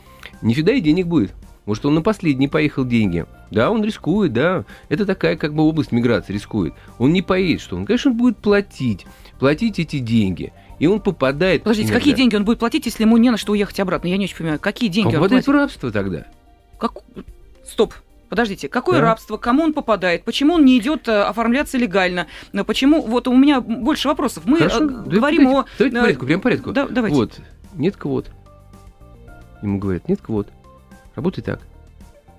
не 0.44 0.54
всегда 0.54 0.74
и 0.74 0.82
денег 0.82 1.08
будет. 1.08 1.34
Может, 1.66 1.86
он 1.86 1.96
на 1.96 2.01
последний 2.01 2.48
поехал 2.48 2.86
деньги. 2.86 3.25
Да, 3.51 3.70
он 3.70 3.84
рискует, 3.84 4.34
да. 4.34 4.66
Это 4.90 5.06
такая 5.06 5.38
как 5.38 5.54
бы 5.54 5.63
область 5.63 5.92
миграции 5.92 6.34
рискует. 6.34 6.74
Он 6.98 7.13
не 7.13 7.22
поедет, 7.22 7.62
что 7.62 7.75
он, 7.75 7.86
конечно, 7.86 8.12
он 8.12 8.18
будет 8.18 8.38
платить. 8.38 9.06
Платить 9.40 9.80
эти 9.80 10.00
деньги. 10.00 10.54
И 10.80 10.88
он 10.88 11.00
попадает... 11.00 11.63
Подождите, 11.63 11.90
иногда. 11.90 12.00
какие 12.00 12.16
деньги 12.16 12.36
он 12.36 12.46
будет 12.46 12.60
платить, 12.60 12.86
если 12.88 13.04
ему 13.04 13.18
не 13.18 13.30
на 13.30 13.38
что 13.38 13.51
уехать 13.51 13.80
обратно? 13.80 14.08
Я 14.08 14.18
не 14.18 14.25
очень 14.25 14.38
понимаю. 14.38 14.60
Какие 14.60 14.90
деньги 14.90 15.10
он, 15.10 15.16
он 15.16 15.22
попадает 15.22 15.46
платит? 15.46 15.60
в 15.60 15.62
рабство 15.62 15.92
тогда. 15.92 16.25
Как... 16.80 16.94
Стоп. 17.63 17.94
Подождите, 18.31 18.69
какое 18.69 19.01
да. 19.01 19.07
рабство, 19.07 19.35
кому 19.35 19.61
он 19.61 19.73
попадает, 19.73 20.23
почему 20.23 20.53
он 20.53 20.63
не 20.63 20.77
идет 20.79 21.09
э, 21.09 21.21
оформляться 21.23 21.77
легально, 21.77 22.27
почему, 22.65 23.01
вот 23.01 23.27
у 23.27 23.35
меня 23.35 23.59
больше 23.59 24.07
вопросов. 24.07 24.45
Мы 24.45 24.59
Хорошо, 24.59 24.85
э, 24.85 24.88
говорим 24.88 25.43
давайте, 25.43 25.47
о... 25.50 25.65
Давайте 25.89 25.91
по 25.91 26.01
порядку, 26.01 26.25
прям 26.25 26.39
по 26.39 26.43
порядку. 26.43 26.71
Да, 26.71 26.88
давайте. 26.88 27.17
Вот, 27.17 27.41
нет 27.73 27.97
квот. 27.97 28.31
Ему 29.61 29.79
говорят, 29.79 30.07
нет 30.07 30.21
квот, 30.21 30.47
работай 31.13 31.43
так. 31.43 31.59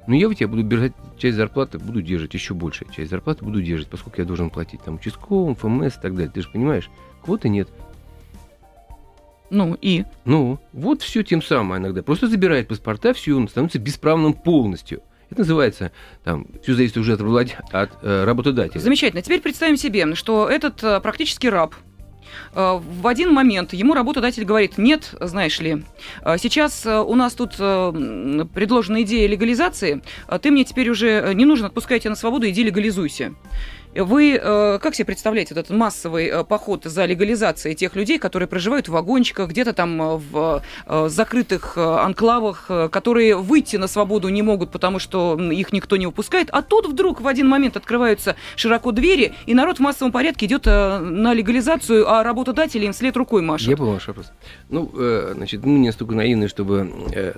Ну, 0.06 0.14
я 0.14 0.28
у 0.28 0.32
тебя 0.32 0.49
буду 0.49 0.62
держать 0.62 0.92
часть 1.18 1.37
зарплаты, 1.37 1.78
буду 1.78 2.00
держать 2.00 2.32
еще 2.32 2.54
больше. 2.54 2.87
Часть 2.90 3.11
зарплаты 3.11 3.44
буду 3.44 3.61
держать, 3.61 3.88
поскольку 3.88 4.22
я 4.22 4.26
должен 4.26 4.49
платить 4.49 4.80
там 4.82 4.94
участковым, 4.94 5.54
ФМС 5.56 5.99
и 5.99 6.00
так 6.00 6.14
далее. 6.14 6.30
Ты 6.32 6.40
же 6.40 6.49
понимаешь, 6.49 6.88
квоты 7.22 7.50
нет. 7.50 7.68
Ну 9.50 9.76
и? 9.78 10.06
Ну, 10.25 10.58
вот 10.72 11.02
все 11.02 11.22
тем 11.22 11.42
самым 11.42 11.76
иногда. 11.76 12.02
Просто 12.02 12.28
забирает 12.28 12.68
паспорта, 12.68 13.12
все, 13.12 13.37
он 13.37 13.46
становится 13.46 13.78
бесправным 13.78 14.32
полностью. 14.32 15.02
Это 15.33 15.41
называется, 15.41 15.93
там, 16.25 16.47
все 16.62 16.75
зависит 16.75 16.99
уже 16.99 17.15
от, 17.15 17.23
влад... 17.23 17.57
от 17.73 17.91
э, 18.03 18.25
работодателя. 18.25 18.79
Замечательно. 18.81 19.23
Теперь 19.23 19.41
представим 19.41 19.79
себе, 19.79 20.15
что 20.15 20.47
этот 20.47 20.85
э, 20.85 21.01
практически 21.01 21.47
раб 21.47 21.75
Э, 22.55 22.79
в 22.79 23.07
один 23.07 23.33
момент 23.33 23.73
ему 23.73 23.95
работодатель 23.95 24.45
говорит, 24.45 24.77
нет, 24.77 25.15
знаешь 25.21 25.59
ли, 25.61 25.85
сейчас 26.39 26.87
у 26.87 27.15
нас 27.15 27.35
тут 27.35 27.53
предложена 27.57 29.03
идея 29.03 29.27
легализации, 29.27 30.03
ты 30.41 30.51
мне 30.51 30.65
теперь 30.65 30.91
уже 30.91 31.33
не 31.35 31.45
нужно, 31.45 31.69
отпускай 31.69 31.99
тебя 31.99 32.11
на 32.11 32.17
свободу, 32.17 32.49
иди 32.49 32.62
легализуйся. 32.62 33.35
Вы 33.94 34.40
э, 34.42 34.78
как 34.80 34.94
себе 34.94 35.04
представляете 35.04 35.52
этот 35.52 35.68
массовый 35.68 36.26
э, 36.26 36.44
поход 36.44 36.84
за 36.84 37.04
легализацией 37.04 37.75
тех 37.75 37.94
людей, 37.94 38.18
которые 38.18 38.49
проживают 38.49 38.88
в 38.88 38.92
вагончиках, 38.92 39.50
где-то 39.50 39.75
там 39.75 40.00
э, 40.00 40.16
в 40.30 40.62
закрытых 41.08 41.76
анклавах, 41.76 42.70
которые 42.90 43.37
выйти 43.37 43.76
на 43.76 43.87
свободу 43.87 44.28
не 44.28 44.42
могут, 44.42 44.70
потому 44.70 44.99
что 44.99 45.38
их 45.38 45.72
никто 45.72 45.96
не 45.96 46.06
выпускает, 46.06 46.49
а 46.50 46.62
тут 46.62 46.87
вдруг 46.87 47.20
в 47.20 47.26
один 47.26 47.49
момент 47.49 47.76
открываются 47.76 48.37
широко 48.56 48.92
двери, 48.92 49.34
и 49.46 49.54
народ 49.54 49.78
в 49.78 49.80
массовом 49.80 50.12
порядке 50.12 50.46
идет 50.46 50.66
на 50.66 51.34
легализацию, 51.34 52.08
а 52.11 52.22
работодатели 52.22 52.87
им 52.87 52.92
след 52.92 53.16
рукой 53.16 53.42
машут. 53.42 53.68
Я 53.68 53.76
понял 53.76 53.92
ваш 53.92 54.06
вопрос. 54.08 54.32
Ну, 54.68 54.90
значит, 55.34 55.64
мы 55.64 55.78
не 55.78 55.87
настолько 55.88 56.14
наивны, 56.14 56.49
чтобы 56.49 56.90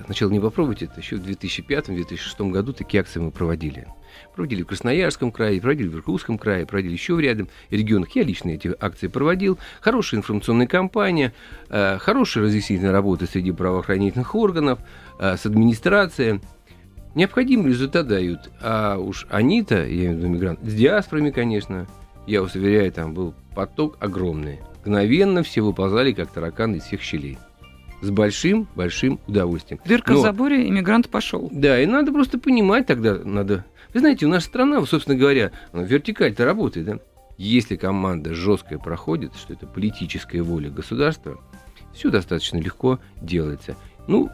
сначала 0.06 0.30
не 0.30 0.40
попробовать 0.40 0.82
это. 0.82 1.00
Еще 1.00 1.16
в 1.16 1.26
2005-2006 1.26 2.50
году 2.50 2.72
такие 2.72 3.00
акции 3.00 3.20
мы 3.20 3.30
проводили 3.30 3.86
проводили 4.34 4.62
в 4.62 4.66
Красноярском 4.66 5.32
крае, 5.32 5.60
проводили 5.60 5.88
в 5.88 5.96
Иркутском 5.96 6.38
крае, 6.38 6.66
проводили 6.66 6.92
еще 6.92 7.14
в 7.14 7.20
рядом 7.20 7.48
регионах. 7.70 8.10
Я 8.14 8.24
лично 8.24 8.50
эти 8.50 8.74
акции 8.80 9.08
проводил. 9.08 9.58
Хорошая 9.80 10.20
информационная 10.20 10.66
кампания, 10.66 11.32
э, 11.70 11.98
хорошая 11.98 12.44
разъяснительная 12.44 12.92
работа 12.92 13.26
среди 13.26 13.52
правоохранительных 13.52 14.34
органов, 14.34 14.78
э, 15.18 15.36
с 15.36 15.46
администрацией. 15.46 16.40
Необходимый 17.14 17.68
результат 17.68 18.08
дают. 18.08 18.50
А 18.60 18.96
уж 18.98 19.26
они-то, 19.30 19.76
я 19.76 20.06
имею 20.06 20.14
в 20.14 20.18
виду 20.18 20.28
мигрант, 20.28 20.60
с 20.62 20.74
диаспорами, 20.74 21.30
конечно, 21.30 21.86
я 22.26 22.42
вас 22.42 22.54
уверяю, 22.54 22.90
там 22.92 23.14
был 23.14 23.34
поток 23.54 23.96
огромный. 24.00 24.60
Мгновенно 24.80 25.42
все 25.42 25.62
выползали, 25.62 26.12
как 26.12 26.30
тараканы 26.30 26.76
из 26.76 26.82
всех 26.82 27.00
щелей 27.00 27.38
с 28.04 28.10
большим-большим 28.10 29.18
удовольствием. 29.26 29.80
Дырка 29.84 30.12
Но, 30.12 30.18
в 30.18 30.22
заборе, 30.22 30.68
иммигрант 30.68 31.08
пошел. 31.08 31.48
Да, 31.50 31.80
и 31.80 31.86
надо 31.86 32.12
просто 32.12 32.38
понимать 32.38 32.86
тогда, 32.86 33.18
надо 33.24 33.64
вы 33.94 34.00
знаете, 34.00 34.26
у 34.26 34.28
нас 34.28 34.44
страна, 34.44 34.84
собственно 34.84 35.16
говоря, 35.16 35.52
вертикаль-то 35.72 36.44
работает, 36.44 36.86
да? 36.86 36.98
Если 37.38 37.76
команда 37.76 38.34
жесткая 38.34 38.78
проходит, 38.78 39.32
что 39.36 39.52
это 39.52 39.66
политическая 39.66 40.42
воля 40.42 40.68
государства, 40.68 41.40
все 41.92 42.10
достаточно 42.10 42.58
легко 42.58 42.98
делается. 43.20 43.76
Ну, 44.06 44.30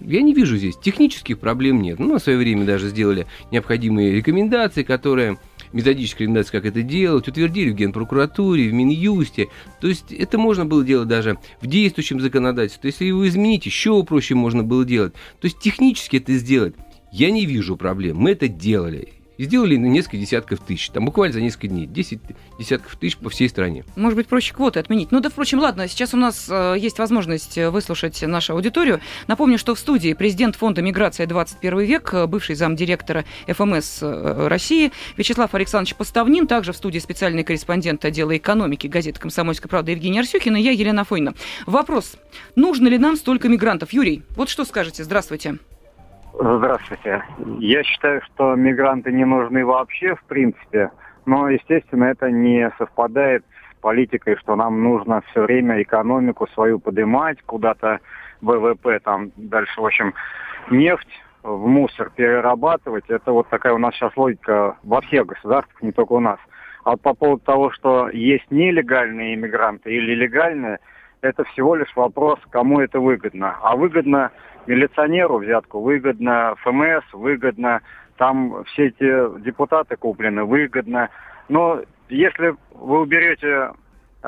я 0.00 0.20
не 0.22 0.34
вижу 0.34 0.56
здесь 0.56 0.76
технических 0.76 1.38
проблем 1.38 1.80
нет. 1.80 1.98
Ну, 1.98 2.12
на 2.12 2.18
свое 2.18 2.38
время 2.38 2.64
даже 2.64 2.88
сделали 2.88 3.26
необходимые 3.50 4.12
рекомендации, 4.12 4.82
которые 4.82 5.38
методические 5.72 6.26
рекомендации, 6.26 6.52
как 6.52 6.66
это 6.66 6.82
делать, 6.82 7.28
утвердили 7.28 7.70
в 7.70 7.74
Генпрокуратуре, 7.74 8.68
в 8.68 8.72
Минюсте. 8.72 9.48
То 9.80 9.88
есть 9.88 10.12
это 10.12 10.38
можно 10.38 10.64
было 10.64 10.84
делать 10.84 11.08
даже 11.08 11.38
в 11.60 11.66
действующем 11.66 12.20
законодательстве. 12.20 12.82
То 12.82 12.86
есть 12.86 13.00
если 13.00 13.08
его 13.08 13.26
изменить, 13.28 13.66
еще 13.66 14.02
проще 14.04 14.34
можно 14.34 14.62
было 14.62 14.84
делать. 14.84 15.12
То 15.40 15.44
есть 15.46 15.58
технически 15.58 16.16
это 16.16 16.32
сделать 16.34 16.74
я 17.12 17.30
не 17.30 17.46
вижу 17.46 17.76
проблем. 17.76 18.18
Мы 18.18 18.32
это 18.32 18.48
делали. 18.48 19.18
Сделали 19.38 19.76
на 19.76 19.86
несколько 19.86 20.16
десятков 20.16 20.58
тысяч. 20.58 20.90
Там 20.90 21.04
буквально 21.04 21.34
за 21.34 21.40
несколько 21.40 21.68
дней. 21.68 21.86
10 21.86 22.18
десятков 22.58 22.96
тысяч 22.96 23.16
по 23.16 23.30
всей 23.30 23.48
стране. 23.48 23.84
Может 23.94 24.16
быть, 24.16 24.26
проще 24.26 24.52
квоты 24.52 24.80
отменить. 24.80 25.12
Ну 25.12 25.20
да, 25.20 25.30
впрочем, 25.30 25.60
ладно, 25.60 25.86
сейчас 25.86 26.12
у 26.12 26.16
нас 26.16 26.48
э, 26.50 26.74
есть 26.76 26.98
возможность 26.98 27.56
выслушать 27.56 28.20
нашу 28.22 28.54
аудиторию. 28.54 29.00
Напомню, 29.28 29.56
что 29.56 29.76
в 29.76 29.78
студии 29.78 30.12
президент 30.14 30.56
Фонда 30.56 30.82
«Миграция 30.82 31.26
21 31.28 31.78
век», 31.80 32.12
э, 32.14 32.26
бывший 32.26 32.56
замдиректора 32.56 33.24
ФМС 33.46 34.02
э, 34.02 34.48
России 34.48 34.90
Вячеслав 35.16 35.54
Александрович 35.54 35.94
Поставнин, 35.94 36.48
также 36.48 36.72
в 36.72 36.76
студии 36.76 36.98
специальный 36.98 37.44
корреспондент 37.44 38.04
отдела 38.04 38.36
экономики 38.36 38.88
газеты 38.88 39.20
«Комсомольская 39.20 39.70
правда» 39.70 39.92
Евгения 39.92 40.18
Арсюхина 40.18 40.56
и 40.56 40.62
я, 40.62 40.72
Елена 40.72 41.04
Фойна. 41.04 41.34
Вопрос. 41.64 42.16
Нужно 42.56 42.88
ли 42.88 42.98
нам 42.98 43.16
столько 43.16 43.48
мигрантов? 43.48 43.92
Юрий, 43.92 44.24
вот 44.34 44.48
что 44.48 44.64
скажете? 44.64 45.04
Здравствуйте. 45.04 45.58
Здравствуйте. 46.40 47.24
Я 47.58 47.82
считаю, 47.82 48.22
что 48.22 48.54
мигранты 48.54 49.10
не 49.10 49.24
нужны 49.24 49.66
вообще, 49.66 50.14
в 50.14 50.22
принципе. 50.24 50.92
Но, 51.26 51.48
естественно, 51.48 52.04
это 52.04 52.30
не 52.30 52.70
совпадает 52.78 53.44
с 53.72 53.80
политикой, 53.80 54.36
что 54.36 54.54
нам 54.54 54.84
нужно 54.84 55.22
все 55.30 55.42
время 55.42 55.82
экономику 55.82 56.46
свою 56.54 56.78
поднимать, 56.78 57.42
куда-то 57.42 57.98
ВВП 58.40 59.00
там 59.00 59.32
дальше, 59.36 59.80
в 59.80 59.86
общем, 59.86 60.14
нефть 60.70 61.08
в 61.42 61.66
мусор 61.66 62.10
перерабатывать. 62.14 63.04
Это 63.08 63.32
вот 63.32 63.48
такая 63.48 63.72
у 63.72 63.78
нас 63.78 63.94
сейчас 63.94 64.16
логика 64.16 64.76
во 64.84 65.00
всех 65.00 65.26
государствах, 65.26 65.82
не 65.82 65.90
только 65.90 66.12
у 66.12 66.20
нас. 66.20 66.38
А 66.84 66.96
по 66.96 67.14
поводу 67.14 67.42
того, 67.44 67.72
что 67.72 68.10
есть 68.10 68.48
нелегальные 68.50 69.34
иммигранты 69.34 69.92
или 69.92 70.14
легальные, 70.14 70.78
это 71.20 71.44
всего 71.44 71.74
лишь 71.74 71.94
вопрос, 71.96 72.38
кому 72.50 72.80
это 72.80 73.00
выгодно. 73.00 73.56
А 73.62 73.76
выгодно 73.76 74.30
милиционеру 74.66 75.38
взятку 75.38 75.80
выгодно, 75.80 76.54
ФМС 76.62 77.04
выгодно, 77.12 77.80
там 78.16 78.64
все 78.64 78.88
эти 78.88 79.40
депутаты 79.40 79.96
куплены 79.96 80.44
выгодно. 80.44 81.08
Но 81.48 81.80
если 82.08 82.54
вы 82.72 83.00
уберете 83.00 83.70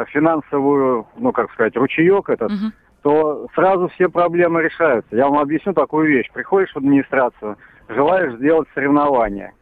финансовую, 0.08 1.06
ну, 1.16 1.32
как 1.32 1.50
сказать, 1.52 1.76
ручеек 1.76 2.28
этот, 2.28 2.50
угу. 2.52 2.72
то 3.02 3.48
сразу 3.54 3.88
все 3.88 4.08
проблемы 4.08 4.62
решаются. 4.62 5.16
Я 5.16 5.28
вам 5.28 5.38
объясню 5.38 5.72
такую 5.72 6.08
вещь. 6.08 6.30
Приходишь 6.32 6.72
в 6.72 6.76
администрацию, 6.76 7.56
желаешь 7.88 8.34
сделать 8.34 8.68
соревнования 8.74 9.52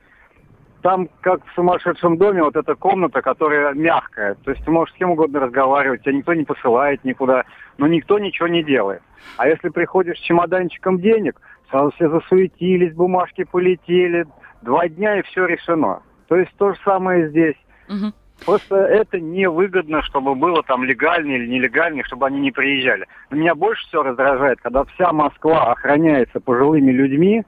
там, 0.83 1.09
как 1.21 1.45
в 1.45 1.55
сумасшедшем 1.55 2.19
доме, 2.19 2.43
вот 2.43 2.57
эта 2.57 2.75
комната, 2.75 3.23
которая 3.23 3.75
мягкая. 3.75 4.37
То 4.45 4.53
есть 4.53 4.65
ты 4.65 4.71
можешь 4.71 4.95
с 4.95 4.99
кем 4.99 5.11
угодно 5.11 5.41
разговаривать, 5.41 6.03
тебя 6.03 6.15
никто 6.15 6.35
не 6.35 6.45
посылает 6.45 7.05
никуда, 7.05 7.45
но 7.79 7.87
никто 7.87 8.19
ничего 8.19 8.49
не 8.49 8.63
делает. 8.63 9.03
А 9.37 9.49
если 9.49 9.69
приходишь 9.69 10.19
с 10.19 10.23
чемоданчиком 10.23 11.01
денег, 11.01 11.41
сразу 11.71 11.91
все 11.93 12.09
засуетились, 12.09 12.95
бумажки 12.95 13.45
полетели, 13.45 14.27
два 14.63 14.89
дня 14.89 15.19
и 15.19 15.23
все 15.23 15.47
решено. 15.47 16.03
То 16.29 16.37
есть 16.37 16.53
то 16.57 16.73
же 16.73 16.79
самое 16.85 17.29
здесь. 17.29 17.57
Угу. 17.89 18.13
Просто 18.45 18.77
это 18.77 19.19
невыгодно, 19.19 20.03
чтобы 20.03 20.35
было 20.35 20.63
там 20.63 20.85
легально 20.85 21.33
или 21.33 21.47
нелегально, 21.47 22.05
чтобы 22.05 22.27
они 22.27 22.39
не 22.39 22.53
приезжали. 22.53 23.07
Но 23.31 23.37
меня 23.37 23.55
больше 23.55 23.85
всего 23.89 24.05
раздражает, 24.05 24.61
когда 24.61 24.85
вся 24.85 25.13
Москва 25.13 25.73
охраняется 25.73 26.39
пожилыми 26.39 26.93
людьми, 26.93 27.45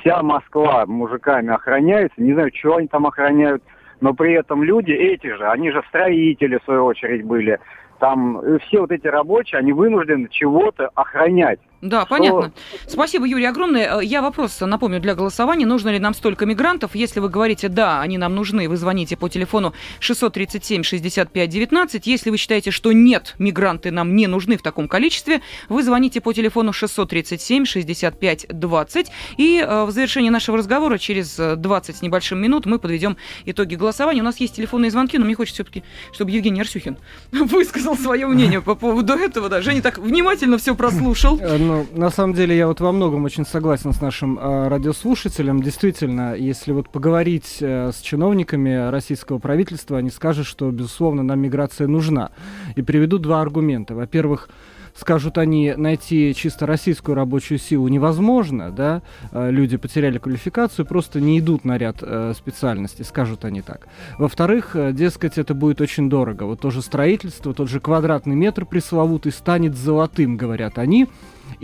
вся 0.00 0.22
Москва 0.22 0.86
мужиками 0.86 1.52
охраняется, 1.52 2.20
не 2.20 2.32
знаю, 2.32 2.50
чего 2.50 2.76
они 2.76 2.88
там 2.88 3.06
охраняют, 3.06 3.62
но 4.00 4.14
при 4.14 4.34
этом 4.34 4.62
люди 4.62 4.92
эти 4.92 5.26
же, 5.34 5.46
они 5.46 5.70
же 5.70 5.82
строители, 5.88 6.58
в 6.58 6.64
свою 6.64 6.84
очередь, 6.84 7.24
были, 7.24 7.58
там 7.98 8.38
э, 8.38 8.58
все 8.66 8.80
вот 8.80 8.90
эти 8.90 9.06
рабочие, 9.06 9.58
они 9.58 9.72
вынуждены 9.72 10.28
чего-то 10.30 10.90
охранять. 10.94 11.60
Да, 11.84 12.04
понятно. 12.06 12.50
Спасибо, 12.86 13.26
Юрий, 13.26 13.44
огромное. 13.44 14.00
Э, 14.00 14.04
я 14.04 14.22
вопрос 14.22 14.58
напомню 14.60 15.00
для 15.00 15.14
голосования. 15.14 15.66
Нужно 15.66 15.90
ли 15.90 15.98
нам 15.98 16.14
столько 16.14 16.46
мигрантов? 16.46 16.94
Если 16.94 17.20
вы 17.20 17.28
говорите, 17.28 17.68
да, 17.68 18.00
они 18.00 18.16
нам 18.16 18.34
нужны, 18.34 18.70
вы 18.70 18.78
звоните 18.78 19.18
по 19.18 19.28
телефону 19.28 19.74
637-65-19. 20.00 22.00
Если 22.04 22.30
вы 22.30 22.38
считаете, 22.38 22.70
что 22.70 22.92
нет, 22.92 23.34
мигранты 23.38 23.90
нам 23.90 24.16
не 24.16 24.26
нужны 24.26 24.56
в 24.56 24.62
таком 24.62 24.88
количестве, 24.88 25.42
вы 25.68 25.82
звоните 25.82 26.22
по 26.22 26.32
телефону 26.32 26.70
637-65-20. 26.70 29.08
И 29.36 29.60
э, 29.60 29.84
в 29.84 29.90
завершении 29.90 30.30
нашего 30.30 30.56
разговора 30.56 30.96
через 30.96 31.36
20 31.36 31.96
с 31.96 32.00
небольшим 32.00 32.40
минут 32.40 32.64
мы 32.64 32.78
подведем 32.78 33.18
итоги 33.44 33.74
голосования. 33.74 34.22
У 34.22 34.24
нас 34.24 34.40
есть 34.40 34.56
телефонные 34.56 34.90
звонки, 34.90 35.18
но 35.18 35.26
мне 35.26 35.34
хочется 35.34 35.64
все-таки, 35.64 35.84
чтобы 36.14 36.30
Евгений 36.30 36.62
Арсюхин 36.62 36.96
высказал 37.32 37.94
свое 37.94 38.26
мнение 38.26 38.60
по 38.62 38.74
поводу 38.74 39.12
этого. 39.12 39.50
Да, 39.50 39.60
Женя 39.60 39.82
так 39.82 39.98
внимательно 39.98 40.56
все 40.56 40.74
прослушал. 40.74 41.38
Ну, 41.74 41.86
на 41.92 42.10
самом 42.10 42.34
деле 42.34 42.56
я 42.56 42.68
вот 42.68 42.80
во 42.80 42.92
многом 42.92 43.24
очень 43.24 43.44
согласен 43.44 43.92
с 43.92 44.00
нашим 44.00 44.38
э, 44.38 44.68
радиослушателем. 44.68 45.60
Действительно, 45.60 46.36
если 46.36 46.70
вот 46.70 46.88
поговорить 46.88 47.56
э, 47.60 47.90
с 47.92 48.00
чиновниками 48.00 48.90
российского 48.90 49.40
правительства, 49.40 49.98
они 49.98 50.10
скажут, 50.10 50.46
что, 50.46 50.70
безусловно, 50.70 51.24
нам 51.24 51.40
миграция 51.40 51.88
нужна. 51.88 52.30
И 52.76 52.82
приведут 52.82 53.22
два 53.22 53.40
аргумента. 53.40 53.96
Во-первых, 53.96 54.50
скажут 54.94 55.36
они, 55.36 55.74
найти 55.76 56.32
чисто 56.36 56.64
российскую 56.64 57.16
рабочую 57.16 57.58
силу 57.58 57.88
невозможно, 57.88 58.70
да, 58.70 59.02
э, 59.32 59.50
люди 59.50 59.76
потеряли 59.76 60.18
квалификацию, 60.18 60.86
просто 60.86 61.20
не 61.20 61.40
идут 61.40 61.64
на 61.64 61.76
ряд 61.76 61.96
э, 62.02 62.34
специальностей, 62.36 63.04
скажут 63.04 63.44
они 63.44 63.62
так. 63.62 63.88
Во-вторых, 64.16 64.76
э, 64.76 64.92
дескать, 64.92 65.38
это 65.38 65.54
будет 65.54 65.80
очень 65.80 66.08
дорого. 66.08 66.44
Вот 66.44 66.60
тоже 66.60 66.82
строительство, 66.82 67.52
тот 67.52 67.68
же 67.68 67.80
квадратный 67.80 68.36
метр 68.36 68.64
пресловутый 68.64 69.32
станет 69.32 69.74
золотым, 69.74 70.36
говорят 70.36 70.78
они. 70.78 71.08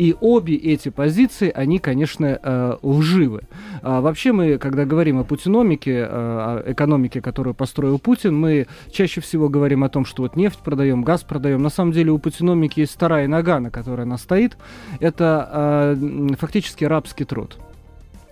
И 0.00 0.16
обе 0.18 0.54
эти 0.54 0.88
позиции, 0.88 1.52
они, 1.54 1.78
конечно, 1.78 2.40
э, 2.42 2.76
лживы. 2.80 3.42
А 3.82 4.00
вообще 4.00 4.32
мы, 4.32 4.56
когда 4.56 4.86
говорим 4.86 5.18
о 5.18 5.24
путиномике, 5.24 5.90
э, 5.90 6.06
о 6.08 6.62
экономике, 6.72 7.20
которую 7.20 7.52
построил 7.52 7.98
Путин, 7.98 8.34
мы 8.34 8.66
чаще 8.90 9.20
всего 9.20 9.50
говорим 9.50 9.84
о 9.84 9.90
том, 9.90 10.06
что 10.06 10.22
вот 10.22 10.36
нефть 10.36 10.60
продаем, 10.60 11.02
газ 11.02 11.22
продаем. 11.22 11.62
На 11.62 11.68
самом 11.68 11.92
деле 11.92 12.12
у 12.12 12.18
путиномики 12.18 12.80
есть 12.80 12.94
вторая 12.94 13.28
нога, 13.28 13.60
на 13.60 13.70
которой 13.70 14.06
она 14.06 14.16
стоит. 14.16 14.56
Это 15.00 15.96
э, 16.00 16.34
фактически 16.38 16.86
рабский 16.86 17.26
труд. 17.26 17.58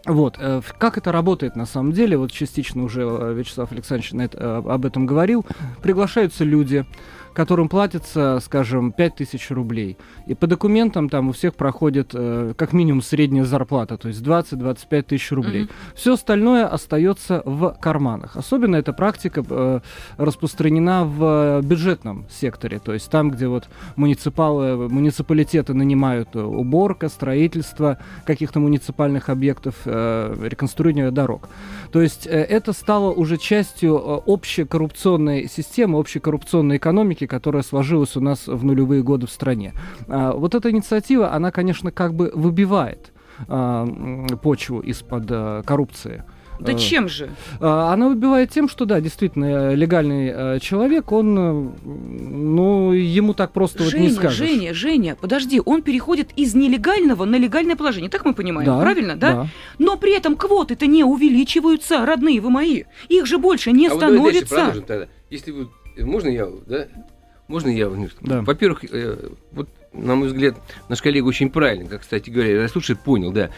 Вот, 0.07 0.39
как 0.79 0.97
это 0.97 1.13
работает 1.13 1.55
на 1.55 1.67
самом 1.67 1.93
деле, 1.93 2.17
вот 2.17 2.33
частично 2.33 2.83
уже 2.83 3.03
Вячеслав 3.03 3.71
Александрович 3.73 4.15
об 4.39 4.87
этом 4.87 5.05
говорил. 5.05 5.45
Приглашаются 5.83 6.45
люди, 6.45 6.87
которым 7.39 7.69
платится, 7.69 8.41
скажем, 8.43 8.91
5000 8.91 9.53
рублей. 9.53 9.97
И 10.27 10.35
по 10.35 10.49
документам 10.49 11.09
там 11.09 11.29
у 11.29 11.33
всех 11.33 11.55
проходит 11.55 12.11
э, 12.13 12.53
как 12.57 12.73
минимум 12.73 13.01
средняя 13.01 13.45
зарплата, 13.45 13.97
то 13.97 14.09
есть 14.09 14.21
20-25 14.23 15.03
тысяч 15.03 15.31
рублей. 15.31 15.63
Mm-hmm. 15.63 15.95
Все 15.95 16.15
остальное 16.15 16.67
остается 16.67 17.43
в 17.45 17.77
карманах. 17.81 18.37
Особенно 18.37 18.75
эта 18.75 18.93
практика 18.93 19.45
э, 19.49 19.81
распространена 20.17 21.05
в 21.05 21.61
бюджетном 21.63 22.27
секторе, 22.29 22.81
то 22.81 22.93
есть 22.93 23.09
там, 23.09 23.31
где 23.31 23.47
вот 23.47 23.69
муниципалы, 23.95 24.89
муниципалитеты 24.89 25.75
нанимают 25.75 26.35
уборка, 26.35 27.09
строительство 27.09 27.99
каких-то 28.25 28.59
муниципальных 28.59 29.29
объектов, 29.29 29.77
э, 29.85 30.35
реконструирование 30.43 31.13
дорог. 31.13 31.49
То 31.93 32.03
есть 32.03 32.27
э, 32.27 32.31
это 32.31 32.73
стало 32.73 33.13
уже 33.13 33.37
частью 33.37 33.95
э, 33.95 33.99
общей 34.27 34.65
коррупционной 34.65 35.49
системы, 35.49 36.01
общей 36.01 36.19
коррупционной 36.19 36.79
экономики, 36.79 37.28
которая 37.29 37.63
сложилась 37.63 38.17
у 38.17 38.21
нас 38.21 38.49
в 38.49 38.65
нулевые 38.65 39.03
годы 39.03 39.27
в 39.27 39.31
стране. 39.31 39.75
А, 40.09 40.33
вот 40.33 40.55
эта 40.55 40.71
инициатива, 40.71 41.33
она, 41.33 41.53
конечно, 41.53 41.93
как 41.93 42.15
бы 42.15 42.33
выбивает 42.35 43.13
а, 43.47 43.87
почву 44.43 44.81
из-под 44.81 45.25
а, 45.31 45.63
коррупции. 45.63 46.25
Да 46.61 46.75
чем 46.75 47.09
же? 47.09 47.31
Она 47.61 48.09
выбивает 48.09 48.51
тем, 48.51 48.69
что 48.69 48.85
да, 48.85 49.01
действительно, 49.01 49.75
легальный 49.75 50.59
человек, 50.59 51.13
он, 51.13 51.73
ну, 51.85 52.91
ему 52.91 53.33
так 53.33 53.53
просто 53.53 53.85
Женя, 53.85 54.03
вот 54.03 54.09
не 54.09 54.15
скажешь. 54.17 54.39
Женя, 54.39 54.75
Женя, 54.75 55.17
подожди, 55.21 55.63
он 55.65 55.83
переходит 55.83 56.31
из 56.35 56.57
нелегального 56.57 57.25
на 57.27 57.37
легальное 57.37 57.77
положение, 57.77 58.11
так 58.11 58.25
мы 58.25 58.35
понимаем, 58.35 58.67
да, 58.67 58.81
правильно, 58.81 59.15
да? 59.15 59.33
да? 59.33 59.49
Но 59.79 59.97
при 59.97 60.17
этом 60.17 60.35
квоты-то 60.35 60.89
не 60.89 61.05
увеличиваются, 61.05 62.05
родные 62.05 62.41
вы 62.41 62.51
мои. 62.51 62.83
Их 63.09 63.27
же 63.27 63.39
больше 63.39 63.71
не 63.71 63.87
а 63.87 63.95
становится. 63.95 64.73
Вот 64.75 64.87
тогда. 64.87 65.07
Если 65.31 65.53
вы, 65.53 65.69
можно 65.97 66.29
я, 66.29 66.49
да? 66.67 66.89
Можно 67.49 67.71
я? 67.71 67.91
Да. 68.21 68.43
Во-первых, 68.43 68.85
э, 68.85 69.31
вот 69.53 69.69
на 69.93 70.15
мой 70.15 70.29
взгляд, 70.29 70.57
наш 70.89 71.01
коллега 71.03 71.27
очень 71.27 71.51
правильно, 71.51 71.89
как, 71.89 72.03
кстати 72.03 72.31
говоря, 72.31 72.63
я 72.63 72.69
слушай, 72.69 72.95
понял, 72.95 73.33
да 73.33 73.51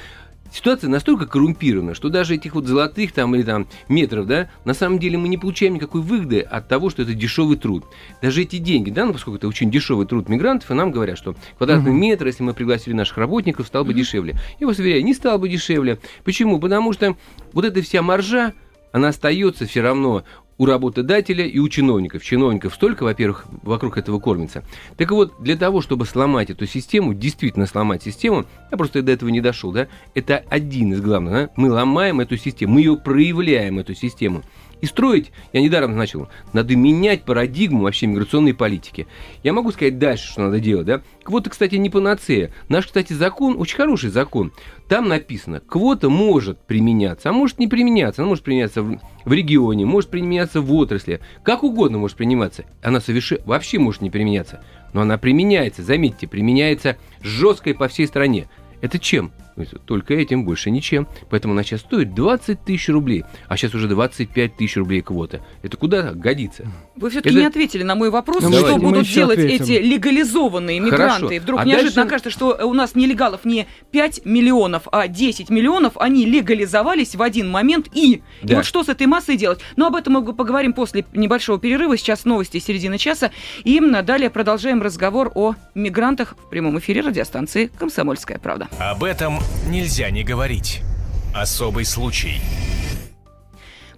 ситуация 0.52 0.90
настолько 0.90 1.26
коррумпирована, 1.26 1.94
что 1.94 2.08
даже 2.08 2.34
этих 2.34 2.54
вот 2.54 2.66
золотых 2.66 3.12
там 3.12 3.34
или 3.34 3.42
там 3.42 3.66
метров, 3.88 4.26
да, 4.26 4.50
на 4.64 4.74
самом 4.74 4.98
деле 4.98 5.18
мы 5.18 5.28
не 5.28 5.38
получаем 5.38 5.74
никакой 5.74 6.02
выгоды 6.02 6.40
от 6.40 6.68
того, 6.68 6.90
что 6.90 7.02
это 7.02 7.14
дешевый 7.14 7.56
труд. 7.56 7.84
Даже 8.20 8.42
эти 8.42 8.56
деньги, 8.56 8.90
да, 8.90 9.04
ну, 9.06 9.12
поскольку 9.12 9.38
это 9.38 9.48
очень 9.48 9.70
дешевый 9.70 10.06
труд 10.06 10.28
мигрантов, 10.28 10.70
и 10.70 10.74
нам 10.74 10.90
говорят, 10.90 11.18
что 11.18 11.34
квадратный 11.56 11.92
uh-huh. 11.92 11.98
метр, 11.98 12.26
если 12.26 12.42
мы 12.42 12.54
пригласили 12.54 12.94
наших 12.94 13.18
работников, 13.18 13.66
стал 13.66 13.84
бы 13.84 13.92
uh-huh. 13.92 13.96
дешевле. 13.96 14.36
Я 14.58 14.66
вас 14.66 14.78
уверяю, 14.78 15.04
не 15.04 15.14
стал 15.14 15.38
бы 15.38 15.48
дешевле. 15.48 15.98
Почему? 16.24 16.58
Потому 16.58 16.92
что 16.92 17.16
вот 17.52 17.64
эта 17.64 17.82
вся 17.82 18.02
маржа, 18.02 18.54
она 18.92 19.08
остается 19.08 19.66
все 19.66 19.82
равно 19.82 20.24
у 20.60 20.66
работодателя 20.66 21.46
и 21.46 21.58
у 21.58 21.70
чиновников. 21.70 22.22
Чиновников 22.22 22.74
столько, 22.74 23.04
во-первых, 23.04 23.46
вокруг 23.62 23.96
этого 23.96 24.20
кормится. 24.20 24.62
Так 24.98 25.10
вот, 25.10 25.32
для 25.40 25.56
того, 25.56 25.80
чтобы 25.80 26.04
сломать 26.04 26.50
эту 26.50 26.66
систему, 26.66 27.14
действительно 27.14 27.64
сломать 27.64 28.02
систему, 28.02 28.44
я 28.70 28.76
просто 28.76 29.00
до 29.00 29.10
этого 29.10 29.30
не 29.30 29.40
дошел, 29.40 29.72
да, 29.72 29.88
это 30.14 30.44
один 30.50 30.92
из 30.92 31.00
главных, 31.00 31.32
да? 31.32 31.48
мы 31.56 31.70
ломаем 31.70 32.20
эту 32.20 32.36
систему, 32.36 32.74
мы 32.74 32.80
ее 32.80 32.98
проявляем, 32.98 33.78
эту 33.78 33.94
систему. 33.94 34.42
И 34.80 34.86
строить, 34.86 35.30
я 35.52 35.60
недаром 35.60 35.96
начал, 35.96 36.28
надо 36.52 36.74
менять 36.74 37.24
парадигму 37.24 37.82
вообще 37.82 38.06
миграционной 38.06 38.54
политики. 38.54 39.06
Я 39.42 39.52
могу 39.52 39.72
сказать 39.72 39.98
дальше, 39.98 40.28
что 40.28 40.42
надо 40.42 40.60
делать, 40.60 40.86
да? 40.86 41.02
Квота, 41.22 41.50
кстати, 41.50 41.74
не 41.74 41.90
панацея. 41.90 42.50
Наш, 42.68 42.86
кстати, 42.86 43.12
закон, 43.12 43.56
очень 43.58 43.76
хороший 43.76 44.10
закон. 44.10 44.52
Там 44.88 45.08
написано, 45.08 45.60
квота 45.60 46.08
может 46.08 46.58
применяться, 46.60 47.28
а 47.28 47.32
может 47.32 47.58
не 47.58 47.68
применяться. 47.68 48.22
Она 48.22 48.30
может 48.30 48.42
применяться 48.42 48.82
в, 48.82 48.98
в 49.24 49.32
регионе, 49.32 49.84
может 49.84 50.10
применяться 50.10 50.60
в 50.60 50.72
отрасли. 50.74 51.20
Как 51.42 51.62
угодно 51.62 51.98
может 51.98 52.16
приниматься. 52.16 52.64
Она 52.82 53.00
совершенно 53.00 53.42
вообще 53.44 53.78
может 53.78 54.00
не 54.00 54.10
применяться. 54.10 54.64
Но 54.92 55.02
она 55.02 55.18
применяется, 55.18 55.82
заметьте, 55.82 56.26
применяется 56.26 56.96
жестко 57.22 57.70
и 57.70 57.74
по 57.74 57.88
всей 57.88 58.06
стране. 58.06 58.48
Это 58.80 58.98
чем? 58.98 59.30
Только 59.86 60.14
этим, 60.14 60.44
больше 60.44 60.70
ничем. 60.70 61.06
Поэтому 61.28 61.54
она 61.54 61.62
сейчас 61.62 61.80
стоит 61.80 62.14
20 62.14 62.64
тысяч 62.64 62.88
рублей, 62.88 63.24
а 63.48 63.56
сейчас 63.56 63.74
уже 63.74 63.88
25 63.88 64.56
тысяч 64.56 64.76
рублей 64.76 65.02
квота. 65.02 65.40
Это 65.62 65.76
куда 65.76 66.12
годится? 66.12 66.66
Вы 66.96 67.10
все-таки 67.10 67.34
Это... 67.34 67.40
не 67.40 67.46
ответили 67.46 67.82
на 67.82 67.94
мой 67.94 68.10
вопрос, 68.10 68.42
ну, 68.42 68.52
что 68.52 68.76
будут 68.76 69.06
делать 69.06 69.38
ответим. 69.38 69.64
эти 69.64 69.72
легализованные 69.72 70.80
мигранты. 70.80 71.26
Хорошо. 71.26 71.42
Вдруг 71.42 71.60
а 71.60 71.64
неожиданно 71.64 71.94
дальше... 71.94 72.06
окажется, 72.08 72.30
что 72.30 72.66
у 72.66 72.74
нас 72.74 72.94
нелегалов 72.94 73.44
не 73.44 73.66
5 73.90 74.24
миллионов, 74.24 74.84
а 74.92 75.08
10 75.08 75.50
миллионов, 75.50 75.94
они 75.96 76.26
легализовались 76.26 77.14
в 77.14 77.22
один 77.22 77.50
момент 77.50 77.88
и... 77.92 78.22
Да. 78.42 78.52
И 78.52 78.56
вот 78.56 78.64
что 78.64 78.84
с 78.84 78.88
этой 78.88 79.06
массой 79.06 79.36
делать? 79.36 79.60
Но 79.76 79.86
об 79.86 79.96
этом 79.96 80.14
мы 80.14 80.32
поговорим 80.32 80.72
после 80.72 81.04
небольшого 81.12 81.58
перерыва. 81.58 81.96
Сейчас 81.96 82.24
новости 82.24 82.58
середины 82.58 82.98
часа. 82.98 83.30
И 83.64 83.80
далее 84.02 84.30
продолжаем 84.30 84.82
разговор 84.82 85.32
о 85.34 85.54
мигрантах 85.74 86.34
в 86.36 86.50
прямом 86.50 86.78
эфире 86.78 87.00
радиостанции 87.00 87.70
«Комсомольская 87.78 88.38
правда». 88.38 88.68
Об 88.78 89.04
этом 89.04 89.38
нельзя 89.66 90.10
не 90.10 90.22
говорить. 90.24 90.82
Особый 91.34 91.84
случай. 91.84 92.40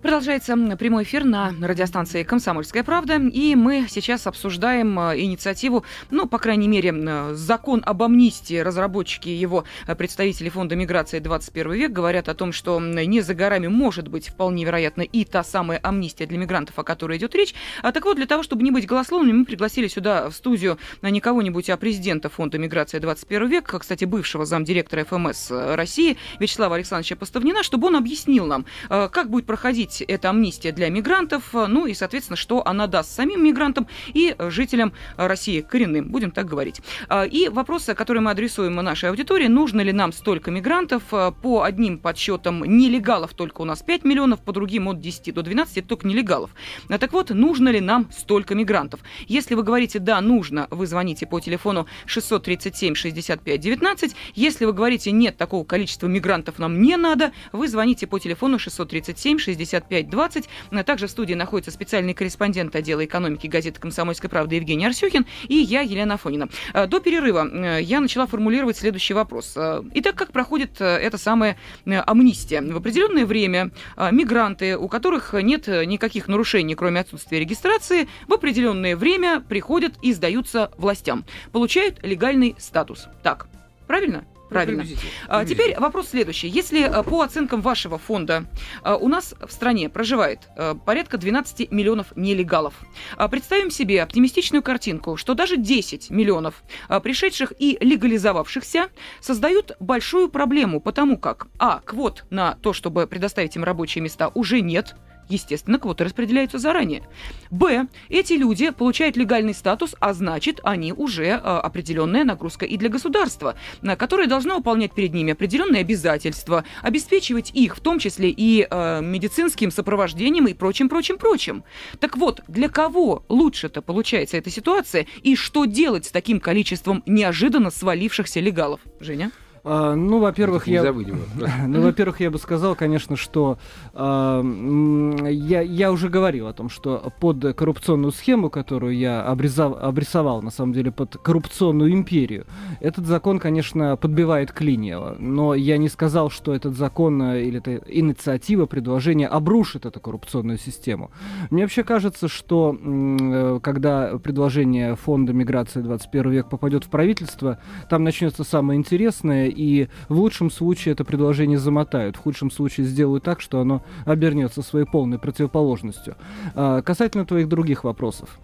Продолжается 0.02 0.56
прямой 0.76 1.04
эфир 1.04 1.22
на 1.22 1.54
радиостанции 1.60 2.24
«Комсомольская 2.24 2.82
правда», 2.82 3.18
и 3.18 3.54
мы 3.54 3.86
сейчас 3.88 4.26
обсуждаем 4.26 4.98
э, 4.98 5.20
инициативу, 5.20 5.84
ну, 6.10 6.26
по 6.26 6.38
крайней 6.38 6.66
мере, 6.66 6.92
э, 6.92 7.34
закон 7.34 7.84
об 7.86 8.02
амнистии. 8.02 8.58
Разработчики 8.58 9.28
его, 9.28 9.62
э, 9.86 9.94
представители 9.94 10.48
Фонда 10.48 10.74
миграции 10.74 11.20
21 11.20 11.72
век, 11.74 11.92
говорят 11.92 12.28
о 12.28 12.34
том, 12.34 12.52
что 12.52 12.80
не 12.80 13.20
за 13.20 13.34
горами 13.34 13.68
может 13.68 14.08
быть 14.08 14.30
вполне 14.30 14.64
вероятно 14.64 15.02
и 15.02 15.24
та 15.24 15.44
самая 15.44 15.78
амнистия 15.80 16.26
для 16.26 16.36
мигрантов, 16.36 16.80
о 16.80 16.82
которой 16.82 17.18
идет 17.18 17.36
речь. 17.36 17.54
А 17.80 17.92
так 17.92 18.04
вот, 18.04 18.16
для 18.16 18.26
того, 18.26 18.42
чтобы 18.42 18.64
не 18.64 18.72
быть 18.72 18.88
голословными, 18.88 19.36
мы 19.36 19.44
пригласили 19.44 19.86
сюда 19.86 20.30
в 20.30 20.32
студию 20.32 20.78
не 21.02 21.20
кого-нибудь, 21.20 21.70
а 21.70 21.76
президента 21.76 22.28
Фонда 22.28 22.58
миграции 22.58 22.98
21 22.98 23.46
век, 23.46 23.72
кстати, 23.78 24.04
бывшего 24.04 24.46
замдиректора 24.46 25.04
ФМС 25.04 25.52
России 25.52 26.16
Вячеслава 26.40 26.74
Александровича 26.74 27.14
Поставнина, 27.14 27.62
чтобы 27.62 27.86
он 27.86 27.94
объяснил 27.94 28.46
нам, 28.46 28.66
как 28.88 29.30
будет 29.30 29.46
проходить 29.46 29.91
быть 29.92 30.02
эта 30.08 30.30
амнистия 30.30 30.72
для 30.72 30.88
мигрантов, 30.88 31.50
ну 31.52 31.86
и, 31.86 31.94
соответственно, 31.94 32.36
что 32.36 32.66
она 32.66 32.86
даст 32.86 33.14
самим 33.14 33.44
мигрантам 33.44 33.86
и 34.08 34.34
жителям 34.38 34.92
России 35.16 35.60
коренным, 35.60 36.08
будем 36.08 36.30
так 36.30 36.46
говорить. 36.46 36.80
А, 37.08 37.24
и 37.24 37.48
вопросы, 37.48 37.94
которые 37.94 38.22
мы 38.22 38.30
адресуем 38.30 38.74
нашей 38.74 39.10
аудитории, 39.10 39.46
нужно 39.46 39.80
ли 39.80 39.92
нам 39.92 40.12
столько 40.12 40.50
мигрантов? 40.50 41.02
По 41.42 41.62
одним 41.62 41.98
подсчетам 41.98 42.64
нелегалов 42.64 43.34
только 43.34 43.62
у 43.62 43.64
нас 43.64 43.82
5 43.82 44.04
миллионов, 44.04 44.40
по 44.40 44.52
другим 44.52 44.88
от 44.88 45.00
10 45.00 45.34
до 45.34 45.42
12, 45.42 45.78
это 45.78 45.88
только 45.88 46.06
нелегалов. 46.06 46.50
А, 46.88 46.98
так 46.98 47.12
вот, 47.12 47.30
нужно 47.30 47.68
ли 47.68 47.80
нам 47.80 48.10
столько 48.12 48.54
мигрантов? 48.54 49.00
Если 49.26 49.54
вы 49.54 49.62
говорите 49.62 49.98
«да, 49.98 50.20
нужно», 50.20 50.68
вы 50.70 50.86
звоните 50.86 51.26
по 51.26 51.40
телефону 51.40 51.86
637 52.06 52.94
65 52.94 53.60
19. 53.60 54.16
Если 54.34 54.64
вы 54.64 54.72
говорите 54.72 55.10
«нет, 55.10 55.36
такого 55.36 55.64
количества 55.64 56.06
мигрантов 56.06 56.58
нам 56.58 56.80
не 56.80 56.96
надо», 56.96 57.32
вы 57.52 57.68
звоните 57.68 58.06
по 58.06 58.18
телефону 58.18 58.58
637 58.58 59.38
65 59.38 59.81
5520. 59.88 60.48
Также 60.84 61.06
в 61.06 61.10
студии 61.10 61.34
находится 61.34 61.70
специальный 61.70 62.14
корреспондент 62.14 62.74
отдела 62.74 63.04
экономики 63.04 63.46
газеты 63.46 63.80
«Комсомольская 63.80 64.28
правда» 64.28 64.54
Евгений 64.54 64.86
Арсюхин 64.86 65.26
и 65.48 65.54
я, 65.54 65.80
Елена 65.80 66.14
Афонина. 66.14 66.48
А, 66.72 66.86
до 66.86 67.00
перерыва 67.00 67.78
я 67.78 68.00
начала 68.00 68.26
формулировать 68.26 68.76
следующий 68.76 69.14
вопрос. 69.14 69.54
А, 69.56 69.84
итак, 69.94 70.14
как 70.14 70.32
проходит 70.32 70.80
э, 70.80 70.84
эта 70.84 71.18
самая 71.18 71.56
э, 71.84 71.96
амнистия? 71.98 72.60
В 72.60 72.76
определенное 72.76 73.26
время 73.26 73.70
а, 73.96 74.10
мигранты, 74.10 74.76
у 74.76 74.88
которых 74.88 75.34
нет 75.34 75.66
никаких 75.66 76.28
нарушений, 76.28 76.74
кроме 76.74 77.00
отсутствия 77.00 77.40
регистрации, 77.40 78.08
в 78.26 78.32
определенное 78.32 78.96
время 78.96 79.40
приходят 79.40 79.94
и 80.02 80.12
сдаются 80.12 80.70
властям. 80.78 81.24
Получают 81.52 82.02
легальный 82.02 82.54
статус. 82.58 83.08
Так, 83.22 83.46
правильно? 83.86 84.24
Правильно. 84.52 84.84
А, 85.28 85.44
теперь 85.44 85.78
вопрос 85.78 86.08
следующий. 86.10 86.48
Если 86.48 86.82
а, 86.82 87.02
по 87.02 87.22
оценкам 87.22 87.60
вашего 87.60 87.98
фонда 87.98 88.44
а, 88.82 88.96
у 88.96 89.08
нас 89.08 89.34
в 89.40 89.50
стране 89.52 89.88
проживает 89.88 90.40
а, 90.56 90.74
порядка 90.74 91.18
12 91.18 91.70
миллионов 91.70 92.08
нелегалов, 92.16 92.74
а, 93.16 93.28
представим 93.28 93.70
себе 93.70 94.02
оптимистичную 94.02 94.62
картинку, 94.62 95.16
что 95.16 95.34
даже 95.34 95.56
10 95.56 96.10
миллионов 96.10 96.62
а, 96.88 97.00
пришедших 97.00 97.52
и 97.58 97.78
легализовавшихся 97.80 98.88
создают 99.20 99.72
большую 99.80 100.28
проблему, 100.28 100.80
потому 100.80 101.16
как, 101.18 101.46
а, 101.58 101.80
квот 101.84 102.24
на 102.30 102.54
то, 102.54 102.72
чтобы 102.72 103.06
предоставить 103.06 103.56
им 103.56 103.64
рабочие 103.64 104.02
места 104.02 104.30
уже 104.34 104.60
нет, 104.60 104.94
естественно, 105.32 105.78
квоты 105.78 106.04
распределяются 106.04 106.58
заранее. 106.58 107.02
Б. 107.50 107.86
Эти 108.08 108.34
люди 108.34 108.70
получают 108.70 109.16
легальный 109.16 109.54
статус, 109.54 109.94
а 110.00 110.12
значит, 110.12 110.60
они 110.62 110.92
уже 110.92 111.24
э, 111.24 111.36
определенная 111.36 112.24
нагрузка 112.24 112.66
и 112.66 112.76
для 112.76 112.88
государства, 112.88 113.54
на 113.80 113.96
которое 113.96 114.28
должно 114.28 114.56
выполнять 114.56 114.94
перед 114.94 115.14
ними 115.14 115.32
определенные 115.32 115.80
обязательства, 115.80 116.64
обеспечивать 116.82 117.50
их, 117.54 117.76
в 117.76 117.80
том 117.80 117.98
числе 117.98 118.30
и 118.30 118.66
э, 118.68 119.00
медицинским 119.02 119.70
сопровождением 119.70 120.46
и 120.46 120.54
прочим, 120.54 120.88
прочим, 120.88 121.18
прочим. 121.18 121.64
Так 121.98 122.16
вот, 122.16 122.42
для 122.48 122.68
кого 122.68 123.24
лучше-то 123.28 123.82
получается 123.82 124.36
эта 124.36 124.50
ситуация 124.50 125.06
и 125.22 125.36
что 125.36 125.64
делать 125.64 126.06
с 126.06 126.10
таким 126.10 126.40
количеством 126.40 127.02
неожиданно 127.06 127.70
свалившихся 127.70 128.40
легалов? 128.40 128.80
Женя? 129.00 129.30
А, 129.64 129.94
ну, 129.94 130.18
во-первых, 130.18 130.66
я... 130.66 130.82
Ну, 131.66 131.82
во-первых, 131.82 132.20
я 132.20 132.30
бы 132.30 132.38
сказал, 132.38 132.74
конечно, 132.74 133.16
что 133.16 133.58
а, 133.94 134.42
я, 134.42 135.60
я 135.60 135.92
уже 135.92 136.08
говорил 136.08 136.48
о 136.48 136.52
том, 136.52 136.68
что 136.68 137.12
под 137.20 137.54
коррупционную 137.54 138.12
схему, 138.12 138.50
которую 138.50 138.96
я 138.96 139.24
обрезав- 139.24 139.78
обрисовал, 139.78 140.42
на 140.42 140.50
самом 140.50 140.72
деле, 140.72 140.90
под 140.90 141.16
коррупционную 141.16 141.92
империю, 141.92 142.46
этот 142.80 143.06
закон, 143.06 143.38
конечно, 143.38 143.96
подбивает 143.96 144.52
клинья. 144.52 145.14
Но 145.18 145.54
я 145.54 145.78
не 145.78 145.88
сказал, 145.88 146.30
что 146.30 146.54
этот 146.54 146.74
закон 146.76 147.22
э, 147.22 147.42
или 147.42 147.58
эта 147.58 147.76
инициатива, 147.88 148.66
предложение 148.66 149.28
обрушит 149.28 149.86
эту 149.86 150.00
коррупционную 150.00 150.58
систему. 150.58 151.10
Мне 151.50 151.62
вообще 151.62 151.84
кажется, 151.84 152.28
что 152.28 152.76
э, 152.78 153.60
когда 153.62 154.18
предложение 154.18 154.96
фонда 154.96 155.32
миграции 155.32 155.80
21 155.80 156.30
век 156.30 156.48
попадет 156.48 156.84
в 156.84 156.88
правительство, 156.88 157.58
там 157.88 158.04
начнется 158.04 158.44
самое 158.44 158.78
интересное, 158.78 159.51
и 159.52 159.88
в 160.08 160.18
лучшем 160.18 160.50
случае 160.50 160.92
это 160.92 161.04
предложение 161.04 161.58
замотают, 161.58 162.16
в 162.16 162.20
худшем 162.20 162.50
случае 162.50 162.86
сделают 162.86 163.24
так, 163.24 163.40
что 163.40 163.60
оно 163.60 163.82
обернется 164.04 164.62
своей 164.62 164.86
полной 164.86 165.18
противоположностью. 165.18 166.16
А, 166.54 166.82
касательно 166.82 167.24
твоих 167.24 167.48
других 167.48 167.84
вопросов. 167.84 168.38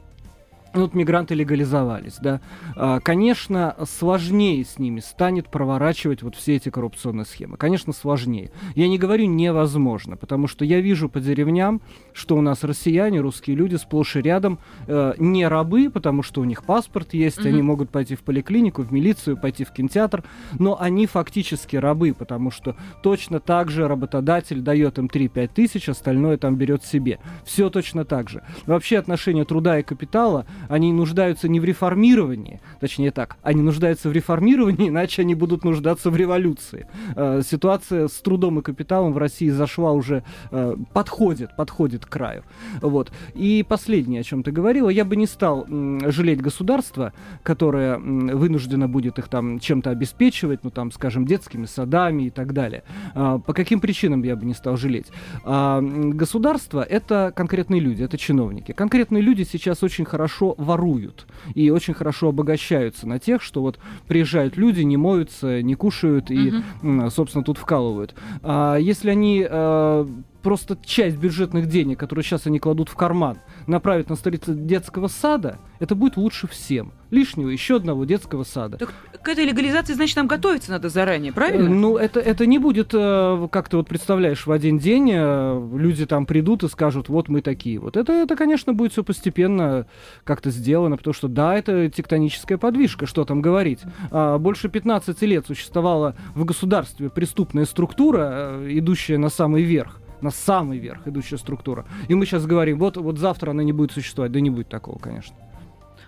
Ну, 0.74 0.82
Вот 0.82 0.94
мигранты 0.94 1.34
легализовались, 1.34 2.18
да. 2.20 2.40
А, 2.76 3.00
Конечно, 3.00 3.74
сложнее 3.86 4.64
с 4.64 4.78
ними 4.78 5.00
станет 5.00 5.48
проворачивать 5.48 6.22
вот 6.22 6.36
все 6.36 6.56
эти 6.56 6.68
коррупционные 6.68 7.24
схемы. 7.24 7.56
Конечно, 7.56 7.92
сложнее. 7.92 8.50
Я 8.74 8.88
не 8.88 8.98
говорю 8.98 9.26
невозможно, 9.26 10.16
потому 10.16 10.46
что 10.46 10.64
я 10.64 10.80
вижу 10.80 11.08
по 11.08 11.20
деревням, 11.20 11.80
что 12.12 12.36
у 12.36 12.40
нас 12.42 12.64
россияне, 12.64 13.20
русские 13.20 13.56
люди 13.56 13.76
сплошь 13.76 14.16
и 14.16 14.20
рядом 14.20 14.58
э, 14.86 15.14
не 15.18 15.46
рабы, 15.48 15.90
потому 15.90 16.22
что 16.22 16.40
у 16.42 16.44
них 16.44 16.64
паспорт 16.64 17.14
есть, 17.14 17.38
Мгм. 17.38 17.48
они 17.48 17.62
могут 17.62 17.90
пойти 17.90 18.14
в 18.14 18.20
поликлинику, 18.22 18.82
в 18.82 18.92
милицию, 18.92 19.36
пойти 19.36 19.64
в 19.64 19.72
кинотеатр, 19.72 20.22
но 20.58 20.78
они 20.80 21.06
фактически 21.06 21.76
рабы, 21.76 22.14
потому 22.16 22.50
что 22.50 22.76
точно 23.02 23.40
так 23.40 23.70
же 23.70 23.88
работодатель 23.88 24.60
дает 24.60 24.98
им 24.98 25.06
3-5 25.06 25.48
тысяч, 25.54 25.88
остальное 25.88 26.36
там 26.36 26.56
берет 26.56 26.84
себе. 26.84 27.18
Все 27.44 27.70
точно 27.70 28.04
так 28.04 28.28
же. 28.28 28.42
Вообще 28.66 28.98
отношения 28.98 29.44
труда 29.44 29.78
и 29.78 29.82
капитала, 29.82 30.46
они 30.68 30.92
нуждаются 30.92 31.48
не 31.48 31.60
в 31.60 31.64
реформировании, 31.64 32.60
точнее 32.80 33.10
так, 33.10 33.36
они 33.42 33.62
нуждаются 33.62 34.08
в 34.08 34.12
реформировании, 34.12 34.88
иначе 34.88 35.22
они 35.22 35.34
будут 35.34 35.64
нуждаться 35.64 36.10
в 36.10 36.16
революции. 36.16 36.86
Э, 37.16 37.42
Ситуация 37.44 38.08
с 38.08 38.12
трудом 38.20 38.58
и 38.58 38.62
капиталом 38.62 39.12
в 39.12 39.18
России 39.18 39.48
зашла 39.50 39.92
уже, 39.92 40.22
э, 40.50 40.76
подходит, 40.92 41.56
подходит 41.56 42.06
к 42.06 42.08
краю. 42.08 42.42
Вот. 42.80 43.12
И 43.34 43.64
последнее, 43.68 44.20
о 44.20 44.24
чем 44.24 44.42
ты 44.42 44.50
говорила, 44.50 44.88
я 44.88 45.04
бы 45.04 45.16
не 45.16 45.26
стал 45.26 45.64
м, 45.68 46.10
жалеть 46.10 46.40
государство, 46.40 47.12
которое 47.42 47.94
м, 47.96 48.28
вынуждено 48.28 48.88
будет 48.88 49.18
их 49.18 49.28
там 49.28 49.58
чем-то 49.60 49.90
обеспечивать, 49.90 50.64
ну 50.64 50.70
там, 50.70 50.90
скажем, 50.92 51.24
детскими 51.26 51.66
садами 51.66 52.24
и 52.24 52.30
так 52.30 52.52
далее. 52.52 52.82
А, 53.14 53.38
По 53.38 53.52
каким 53.52 53.80
причинам 53.80 54.22
я 54.22 54.36
бы 54.36 54.44
не 54.46 54.54
стал 54.54 54.76
жалеть? 54.76 55.06
А, 55.44 55.80
Государство— 55.80 56.82
это 56.88 57.32
конкретные 57.34 57.80
люди, 57.80 58.02
это 58.02 58.18
чиновники. 58.18 58.72
Конкретные 58.72 59.22
люди 59.22 59.42
сейчас 59.42 59.82
очень 59.82 60.04
хорошо 60.04 60.47
воруют 60.56 61.26
и 61.54 61.70
очень 61.70 61.94
хорошо 61.94 62.28
обогащаются 62.28 63.06
на 63.08 63.18
тех, 63.18 63.42
что 63.42 63.62
вот 63.62 63.78
приезжают 64.06 64.56
люди, 64.56 64.82
не 64.82 64.96
моются, 64.96 65.62
не 65.62 65.74
кушают 65.74 66.30
и, 66.30 66.52
м, 66.82 67.10
собственно, 67.10 67.44
тут 67.44 67.58
вкалывают. 67.58 68.14
А 68.42 68.76
если 68.76 69.10
они 69.10 69.46
э, 69.48 70.06
просто 70.42 70.78
часть 70.84 71.16
бюджетных 71.16 71.66
денег, 71.66 71.98
которые 71.98 72.22
сейчас 72.24 72.46
они 72.46 72.58
кладут 72.58 72.88
в 72.88 72.94
карман, 72.94 73.38
направят 73.66 74.08
на 74.08 74.16
строительство 74.16 74.54
детского 74.54 75.08
сада, 75.08 75.58
это 75.78 75.94
будет 75.94 76.16
лучше 76.16 76.46
всем. 76.46 76.92
Лишнего 77.10 77.48
еще 77.48 77.76
одного 77.76 78.04
детского 78.04 78.44
сада. 78.44 78.76
Так 78.76 78.92
к 79.22 79.28
этой 79.28 79.44
легализации, 79.44 79.94
значит, 79.94 80.16
нам 80.16 80.26
готовиться 80.26 80.70
надо 80.70 80.88
заранее, 80.88 81.30
Э, 81.32 81.34
правильно? 81.34 81.68
Ну, 81.68 81.96
это, 81.96 82.20
это 82.20 82.46
не 82.46 82.58
будет, 82.58 82.90
э, 82.92 83.48
как 83.50 83.68
ты 83.68 83.76
вот 83.76 83.88
представляешь, 83.88 84.46
в 84.46 84.52
один 84.52 84.78
день 84.78 85.10
э, 85.12 85.68
люди 85.74 86.06
там 86.06 86.26
придут 86.26 86.64
и 86.64 86.68
скажут, 86.68 87.08
вот 87.08 87.28
мы 87.28 87.40
такие. 87.40 87.78
Вот 87.78 87.96
это, 87.96 88.12
это 88.12 88.36
конечно, 88.36 88.72
будет 88.74 88.92
все 88.92 89.04
постепенно 89.04 89.86
как-то 90.24 90.50
сделано, 90.50 90.96
потому 90.96 91.14
что, 91.14 91.27
да, 91.28 91.56
это 91.56 91.88
тектоническая 91.90 92.58
подвижка, 92.58 93.06
что 93.06 93.24
там 93.24 93.40
говорить. 93.40 93.80
А, 94.10 94.38
больше 94.38 94.68
15 94.68 95.22
лет 95.22 95.46
существовала 95.46 96.14
в 96.34 96.44
государстве 96.44 97.10
преступная 97.10 97.64
структура, 97.64 98.28
э, 98.30 98.68
идущая 98.70 99.18
на 99.18 99.28
самый 99.28 99.62
верх 99.62 100.00
на 100.20 100.30
самый 100.32 100.78
верх 100.78 101.06
идущая 101.06 101.38
структура. 101.38 101.86
И 102.08 102.14
мы 102.14 102.26
сейчас 102.26 102.44
говорим, 102.44 102.78
вот, 102.80 102.96
вот 102.96 103.18
завтра 103.18 103.52
она 103.52 103.62
не 103.62 103.72
будет 103.72 103.92
существовать. 103.92 104.32
Да 104.32 104.40
не 104.40 104.50
будет 104.50 104.68
такого, 104.68 104.98
конечно. 104.98 105.36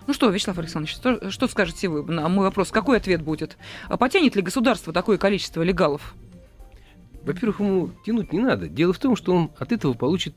Ну 0.07 0.13
что, 0.13 0.29
Вячеслав 0.29 0.57
Александрович, 0.57 0.95
что, 0.95 1.31
что 1.31 1.47
скажете 1.47 1.87
вы 1.87 2.03
на 2.11 2.27
мой 2.27 2.45
вопрос? 2.45 2.71
Какой 2.71 2.97
ответ 2.97 3.21
будет? 3.21 3.57
А 3.87 3.97
потянет 3.97 4.35
ли 4.35 4.41
государство 4.41 4.91
такое 4.91 5.17
количество 5.17 5.61
легалов? 5.61 6.15
Во-первых, 7.23 7.59
ему 7.59 7.91
тянуть 8.05 8.33
не 8.33 8.39
надо. 8.39 8.67
Дело 8.67 8.93
в 8.93 8.99
том, 8.99 9.15
что 9.15 9.33
он 9.33 9.51
от 9.57 9.71
этого 9.71 9.93
получит 9.93 10.35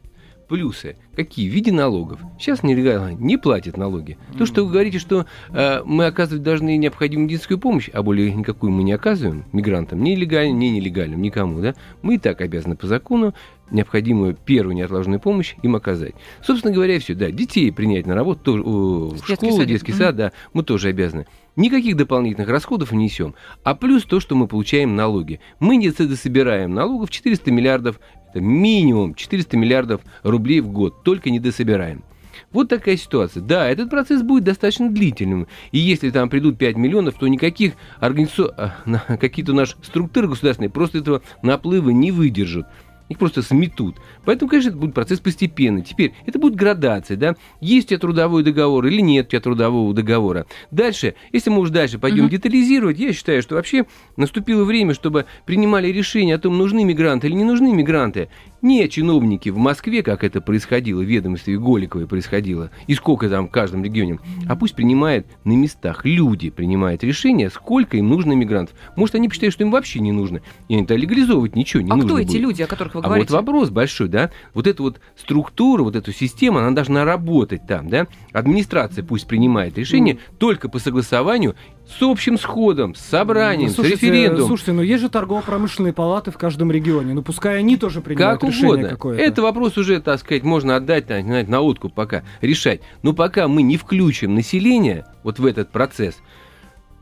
плюсы. 0.48 0.96
Какие? 1.14 1.48
В 1.48 1.52
виде 1.52 1.72
налогов. 1.72 2.20
Сейчас 2.38 2.62
нелегально 2.62 3.14
не 3.14 3.36
платят 3.36 3.76
налоги. 3.76 4.18
То, 4.38 4.46
что 4.46 4.64
вы 4.64 4.72
говорите, 4.72 4.98
что 4.98 5.26
э, 5.50 5.82
мы 5.84 6.06
оказывать 6.06 6.42
должны 6.42 6.76
необходимую 6.76 7.26
медицинскую 7.26 7.58
помощь, 7.58 7.88
а 7.92 8.02
более 8.02 8.32
никакую 8.32 8.72
мы 8.72 8.82
не 8.82 8.92
оказываем 8.92 9.44
мигрантам, 9.52 10.02
ни 10.02 10.14
легальным, 10.14 10.58
ни 10.58 10.66
нелегальным, 10.66 11.22
никому, 11.22 11.60
да, 11.60 11.74
мы 12.02 12.16
и 12.16 12.18
так 12.18 12.40
обязаны 12.40 12.76
по 12.76 12.86
закону 12.86 13.34
необходимую 13.70 14.34
первую 14.34 14.76
неотложную 14.76 15.20
помощь 15.20 15.54
им 15.62 15.76
оказать. 15.76 16.14
Собственно 16.42 16.72
говоря, 16.72 16.98
все, 17.00 17.14
да, 17.14 17.30
детей 17.30 17.72
принять 17.72 18.06
на 18.06 18.14
работу, 18.14 18.40
тоже, 18.40 18.62
о, 18.62 19.08
в 19.10 19.26
школу, 19.26 19.52
садик. 19.52 19.68
детский 19.68 19.92
сад, 19.92 20.16
да, 20.16 20.32
мы 20.52 20.62
тоже 20.62 20.88
обязаны. 20.88 21.26
Никаких 21.56 21.96
дополнительных 21.96 22.48
расходов 22.48 22.92
не 22.92 23.04
несем. 23.04 23.34
А 23.62 23.74
плюс 23.74 24.04
то, 24.04 24.18
что 24.18 24.34
мы 24.34 24.48
получаем 24.48 24.96
налоги. 24.96 25.40
Мы 25.60 25.76
не 25.76 25.90
собираем 25.90 26.74
налогов 26.74 27.10
400 27.10 27.50
миллиардов, 27.52 28.00
это 28.30 28.40
минимум 28.40 29.14
400 29.14 29.56
миллиардов 29.56 30.00
рублей 30.22 30.60
в 30.60 30.68
год, 30.68 31.04
только 31.04 31.30
не 31.30 31.38
дособираем. 31.38 32.02
Вот 32.50 32.68
такая 32.68 32.96
ситуация. 32.96 33.42
Да, 33.42 33.68
этот 33.68 33.90
процесс 33.90 34.22
будет 34.22 34.44
достаточно 34.44 34.90
длительным. 34.90 35.46
И 35.70 35.78
если 35.78 36.10
там 36.10 36.28
придут 36.28 36.58
5 36.58 36.76
миллионов, 36.76 37.14
то 37.14 37.28
никаких 37.28 37.74
организа... 38.00 38.74
на- 38.84 38.98
какие-то 39.20 39.52
наши 39.52 39.76
структуры 39.82 40.28
государственные 40.28 40.70
просто 40.70 40.98
этого 40.98 41.22
наплыва 41.42 41.90
не 41.90 42.10
выдержат. 42.10 42.66
Их 43.10 43.18
просто 43.18 43.42
сметут. 43.42 43.96
Поэтому, 44.24 44.48
конечно, 44.48 44.70
это 44.70 44.78
будет 44.78 44.94
процесс 44.94 45.20
постепенный. 45.20 45.82
Теперь, 45.82 46.14
это 46.24 46.38
будет 46.38 46.54
градация, 46.54 47.18
да? 47.18 47.34
Есть 47.60 47.86
у 47.86 47.88
тебя 47.90 47.98
трудовой 47.98 48.42
договор 48.42 48.86
или 48.86 49.00
нет 49.02 49.26
у 49.26 49.30
тебя 49.30 49.40
трудового 49.40 49.92
договора. 49.92 50.46
Дальше, 50.70 51.14
если 51.30 51.50
мы 51.50 51.60
уж 51.60 51.70
дальше 51.70 51.98
пойдем 51.98 52.24
Мгм. 52.24 52.30
детализировать, 52.30 52.98
я 52.98 53.12
считаю, 53.12 53.42
что 53.42 53.56
вообще 53.56 53.84
наступило 54.16 54.64
время, 54.64 54.94
чтобы 54.94 55.26
принимали 55.44 55.88
решение 55.88 56.36
о 56.36 56.38
том, 56.38 56.56
нужны 56.56 56.82
мигранты 56.84 57.26
или 57.26 57.34
не 57.34 57.44
нужны 57.44 57.74
мигранты. 57.74 58.28
Не 58.64 58.88
чиновники 58.88 59.50
в 59.50 59.58
Москве, 59.58 60.02
как 60.02 60.24
это 60.24 60.40
происходило, 60.40 61.02
в 61.02 61.04
ведомстве 61.04 61.58
Голиковой 61.58 62.06
происходило, 62.06 62.70
и 62.86 62.94
сколько 62.94 63.28
там 63.28 63.48
в 63.48 63.50
каждом 63.50 63.84
регионе, 63.84 64.20
а 64.48 64.56
пусть 64.56 64.74
принимает 64.74 65.26
на 65.44 65.52
местах, 65.52 66.06
люди 66.06 66.48
принимают 66.48 67.04
решение, 67.04 67.50
сколько 67.50 67.98
им 67.98 68.08
нужно 68.08 68.32
мигрантов. 68.32 68.74
Может, 68.96 69.16
они 69.16 69.28
посчитают, 69.28 69.52
что 69.52 69.64
им 69.64 69.70
вообще 69.70 70.00
не 70.00 70.12
нужно, 70.12 70.40
и 70.68 70.76
они-то 70.76 70.94
легализовывать 70.94 71.54
ничего 71.56 71.82
не 71.82 71.90
а 71.90 71.96
нужно 71.96 72.08
кто 72.08 72.18
эти 72.18 72.28
будет. 72.28 72.40
люди, 72.40 72.62
о 72.62 72.66
которых 72.66 72.94
вы 72.94 73.00
А 73.00 73.04
говорите? 73.04 73.34
вот 73.34 73.36
вопрос 73.44 73.68
большой, 73.68 74.08
да, 74.08 74.30
вот 74.54 74.66
эта 74.66 74.82
вот 74.82 74.98
структура, 75.14 75.82
вот 75.82 75.94
эта 75.94 76.10
система, 76.14 76.60
она 76.60 76.70
должна 76.70 77.04
работать 77.04 77.66
там, 77.66 77.90
да, 77.90 78.06
администрация 78.32 79.04
пусть 79.04 79.26
принимает 79.26 79.76
решение 79.76 80.16
только 80.38 80.70
по 80.70 80.78
согласованию 80.78 81.54
с 81.86 82.02
общим 82.02 82.38
сходом, 82.38 82.94
с 82.94 83.00
собранием, 83.00 83.68
Ну, 83.68 83.74
слушайте, 83.74 83.98
с 83.98 84.02
референдумом. 84.02 84.46
Слушайте, 84.48 84.72
ну 84.72 84.82
есть 84.82 85.02
же 85.02 85.08
торгово-промышленные 85.08 85.92
палаты 85.92 86.30
в 86.30 86.38
каждом 86.38 86.72
регионе. 86.72 87.14
Ну 87.14 87.22
пускай 87.22 87.58
они 87.58 87.76
тоже 87.76 88.00
принимают 88.00 88.40
Как 88.40 88.48
решение 88.50 88.68
угодно. 88.68 88.88
какое-то. 88.88 89.22
Это 89.22 89.42
вопрос 89.42 89.76
уже, 89.76 90.00
так 90.00 90.18
сказать, 90.20 90.42
можно 90.42 90.76
отдать 90.76 91.06
так, 91.06 91.24
знаете, 91.24 91.50
на 91.50 91.60
откуп 91.60 91.92
пока, 91.94 92.22
решать. 92.40 92.80
Но 93.02 93.12
пока 93.12 93.48
мы 93.48 93.62
не 93.62 93.76
включим 93.76 94.34
население 94.34 95.04
вот 95.22 95.38
в 95.38 95.46
этот 95.46 95.70
процесс, 95.70 96.16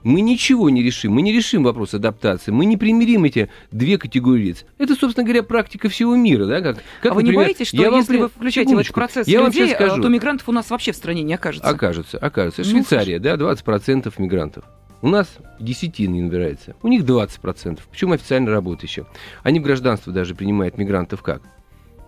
мы 0.05 0.21
ничего 0.21 0.71
не 0.71 0.83
решим. 0.83 1.13
Мы 1.13 1.23
не 1.23 1.33
решим 1.33 1.65
вопрос 1.65 1.95
адаптации. 1.95 2.51
Мы 2.51 2.67
не 2.67 2.77
примирим 2.77 3.25
эти 3.25 3.51
две 3.71 3.99
категории 3.99 4.43
лиц. 4.47 4.65
Это, 4.79 4.95
собственно 4.95 5.25
говоря, 5.25 5.43
практика 5.43 5.89
всего 5.89 6.17
мира. 6.17 6.47
Да? 6.47 6.61
Как, 6.61 6.83
как, 7.01 7.13
а 7.13 7.15
вы 7.15 7.23
не 7.23 7.29
например, 7.31 7.47
боитесь, 7.47 7.69
что 7.69 7.77
я 7.77 7.91
вам 7.91 8.01
если 8.01 8.13
при- 8.13 8.23
вы 8.23 8.29
включаете 8.29 8.71
секундочку. 8.71 8.95
процесс 8.95 9.29
я 9.29 9.41
вам 9.41 9.49
людей, 9.49 9.69
сейчас 9.69 9.81
а, 9.81 9.87
скажу. 9.87 10.03
то 10.03 10.09
мигрантов 10.09 10.49
у 10.49 10.53
нас 10.53 10.71
вообще 10.71 10.93
в 10.93 10.97
стране 10.97 11.23
не 11.23 11.35
окажется? 11.35 11.69
Окажется, 11.69 12.19
окажется. 12.19 12.63
Ну, 12.63 12.69
Швейцария, 12.69 13.19
да, 13.19 13.35
20% 13.35 14.13
мигрантов. 14.19 14.65
У 15.03 15.09
нас 15.09 15.37
десятина 15.59 16.13
не 16.15 16.23
набирается. 16.23 16.77
У 16.83 16.89
них 16.89 17.03
20%. 17.03 17.81
Причем 17.91 18.13
официально 18.13 18.51
работают 18.51 18.85
еще. 18.89 19.07
Они 19.43 19.59
в 19.59 19.63
гражданство 19.63 20.13
даже 20.13 20.35
принимают 20.35 20.79
мигрантов 20.79 21.23
как? 21.23 21.43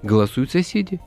Голосуют 0.03 0.51
соседи. 0.53 1.01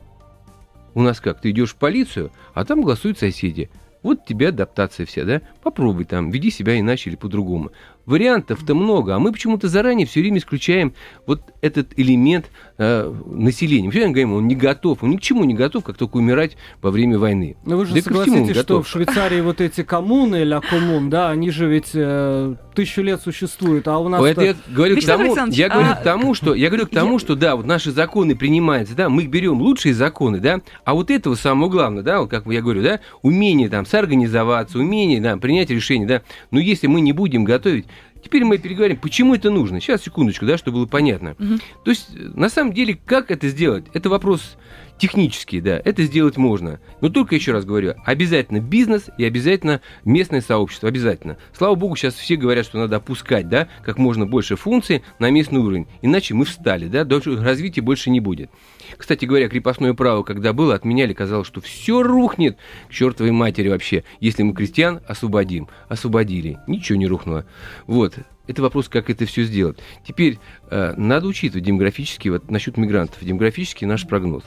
У 0.93 1.02
нас 1.02 1.19
как? 1.21 1.39
Ты 1.39 1.52
идешь 1.52 1.71
в 1.71 1.76
полицию, 1.76 2.32
а 2.54 2.65
там 2.65 2.82
голосуют 2.82 3.19
соседи. 3.19 3.69
Вот 4.03 4.25
тебе 4.25 4.49
адаптация 4.49 5.05
вся, 5.05 5.25
да? 5.25 5.41
Попробуй 5.62 6.05
там, 6.05 6.29
веди 6.31 6.51
себя 6.51 6.79
иначе 6.79 7.10
или 7.10 7.17
по-другому. 7.17 7.71
Вариантов-то 8.08 8.74
много, 8.74 9.15
а 9.15 9.20
мы 9.20 9.34
почему-то 9.34 9.67
заранее 9.67 10.08
все 10.08 10.22
время 10.22 10.38
исключаем 10.38 10.93
вот 11.26 11.41
этот 11.62 11.89
элемент 11.98 12.50
э, 12.78 13.13
населения. 13.26 13.88
Мы 13.88 13.91
все 13.91 14.00
время 14.00 14.13
говорим, 14.13 14.34
он 14.34 14.48
не 14.48 14.56
готов, 14.56 15.04
он 15.04 15.12
ни 15.12 15.17
к 15.17 15.22
чему 15.22 15.43
не 15.43 15.54
готов, 15.54 15.84
как 15.84 15.98
только 15.98 16.15
умирать 16.15 16.56
во 16.82 16.89
время 16.89 17.20
войны. 17.20 17.58
Но 17.65 17.76
вы 17.76 17.86
же 17.86 17.93
Да 17.93 18.02
согласитесь, 18.02 18.56
что 18.62 18.82
в 18.82 18.88
Швейцарии 18.88 19.41
вот 19.41 19.60
эти 19.60 19.84
коммуны, 19.84 20.46
ля 20.46 20.62
коммун, 20.62 21.10
да, 21.10 21.30
они 21.30 21.52
же 21.52 21.67
ведь 21.67 21.91
э, 21.96 22.56
тысячу 22.74 23.02
лет 23.02 23.22
существуют, 23.22 23.89
а 23.89 23.98
у 23.98 24.08
нас 24.08 24.24
Это 24.24 24.41
я 24.41 24.56
говорю 24.70 24.96
к 25.02 25.06
тому, 25.06 25.36
я 25.50 25.67
говорю 25.67 25.89
а- 25.89 25.96
к 25.96 26.04
тому, 26.04 26.34
что 26.34 26.56
я 26.56 26.70
говорю 26.70 26.88
к 26.88 26.91
тому, 26.91 27.20
что 27.20 27.36
да, 27.36 27.58
вот 27.58 27.65
наши 27.65 27.91
законы 27.91 28.38
принимаются, 28.38 28.96
да, 28.96 29.10
мы 29.10 29.26
берем 29.26 29.60
лучшие 29.60 29.93
законы, 29.93 30.39
да, 30.39 30.62
а 30.86 30.93
вот 30.93 31.12
этого 31.12 31.36
самого 31.36 31.70
главного, 31.70 32.04
да, 32.04 32.22
вот 32.22 32.30
как 32.30 32.46
я 32.46 32.62
говорю, 32.62 32.84
да, 32.84 33.02
умение 33.22 33.67
там 33.67 33.86
соорганизоваться, 33.86 34.80
умение, 34.80 35.20
да, 35.20 35.36
принять 35.36 35.70
решение, 35.72 36.08
да, 36.08 36.22
но 36.52 36.60
если 36.62 36.88
мы 36.88 37.02
не 37.02 37.12
будем 37.12 37.43
готовить, 37.43 37.86
теперь 38.23 38.43
мы 38.43 38.58
переговорим, 38.58 38.97
почему 38.97 39.36
это 39.36 39.49
нужно. 39.49 39.80
Сейчас 39.80 40.03
секундочку, 40.03 40.45
да, 40.45 40.58
чтобы 40.58 40.77
было 40.77 40.86
понятно. 40.86 41.36
Мгм. 41.38 41.60
То 41.84 41.91
есть 41.91 42.10
э, 42.15 42.32
на 42.36 42.49
самом 42.49 42.73
деле 42.73 42.97
как 43.06 43.32
это 43.32 43.47
сделать? 43.49 43.86
Это 43.93 44.10
вопрос 44.10 44.58
технический, 44.97 45.62
да, 45.62 45.81
это 45.83 46.03
сделать 46.03 46.38
можно. 46.38 46.79
Но 47.01 47.10
только 47.10 47.36
еще 47.36 47.51
раз 47.51 47.65
говорю, 47.65 47.95
обязательно 48.05 48.60
бизнес 48.60 49.10
и 49.17 49.25
обязательно 49.25 49.81
местное 50.05 50.41
сообщество, 50.41 50.89
обязательно. 50.89 51.38
Слава 51.53 51.75
богу, 51.75 51.95
сейчас 51.95 52.15
все 52.15 52.36
говорят, 52.36 52.65
что 52.65 52.77
надо 52.77 52.97
опускать, 52.97 53.49
да, 53.49 53.67
как 53.83 53.97
можно 53.97 54.25
больше 54.25 54.55
функций 54.55 55.03
на 55.19 55.29
местный 55.29 55.60
уровень, 55.60 55.88
иначе 56.01 56.33
мы 56.33 56.45
встали, 56.45 56.88
да, 56.88 57.03
дальше 57.03 57.38
развития 57.38 57.81
больше 57.81 58.10
не 58.10 58.19
будет. 58.19 58.49
Кстати 58.97 59.25
говоря, 59.25 59.49
крепостное 59.49 59.93
право, 59.93 60.23
когда 60.23 60.53
было, 60.53 60.75
отменяли, 60.75 61.13
казалось, 61.13 61.47
что 61.47 61.62
все 61.62 62.01
рухнет 62.01 62.57
к 62.89 62.93
чертовой 62.93 63.31
матери 63.31 63.69
вообще, 63.69 64.03
если 64.19 64.43
мы 64.43 64.53
крестьян 64.53 65.01
освободим. 65.07 65.67
Освободили, 65.89 66.57
ничего 66.67 66.97
не 66.97 67.07
рухнуло. 67.07 67.45
Вот. 67.86 68.15
Это 68.47 68.62
вопрос, 68.62 68.88
как 68.88 69.10
это 69.10 69.25
все 69.25 69.43
сделать. 69.43 69.77
Теперь 70.07 70.39
э, 70.69 70.93
надо 70.95 71.27
учитывать 71.27 71.65
демографически, 71.65 72.29
вот 72.29 72.49
насчет 72.49 72.77
мигрантов, 72.77 73.21
демографический 73.21 73.86
наш 73.86 74.07
прогноз. 74.07 74.43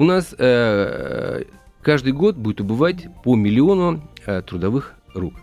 У 0.00 0.04
нас 0.04 0.34
э, 0.38 1.42
каждый 1.82 2.14
год 2.14 2.34
будет 2.34 2.62
убывать 2.62 3.08
по 3.22 3.36
миллиону 3.36 4.00
э, 4.24 4.40
трудовых 4.40 4.94
рук. 5.12 5.34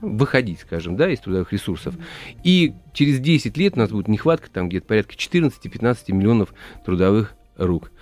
Выходить, 0.00 0.58
скажем, 0.58 0.96
да, 0.96 1.08
из 1.08 1.20
трудовых 1.20 1.52
ресурсов. 1.52 1.94
И 2.42 2.74
через 2.92 3.20
10 3.20 3.56
лет 3.56 3.76
у 3.76 3.78
нас 3.78 3.90
будет 3.90 4.08
нехватка 4.08 4.50
там 4.50 4.68
где-то 4.68 4.88
порядка 4.88 5.14
14-15 5.14 6.12
миллионов 6.12 6.54
трудовых 6.84 7.36
рук. 7.56 7.92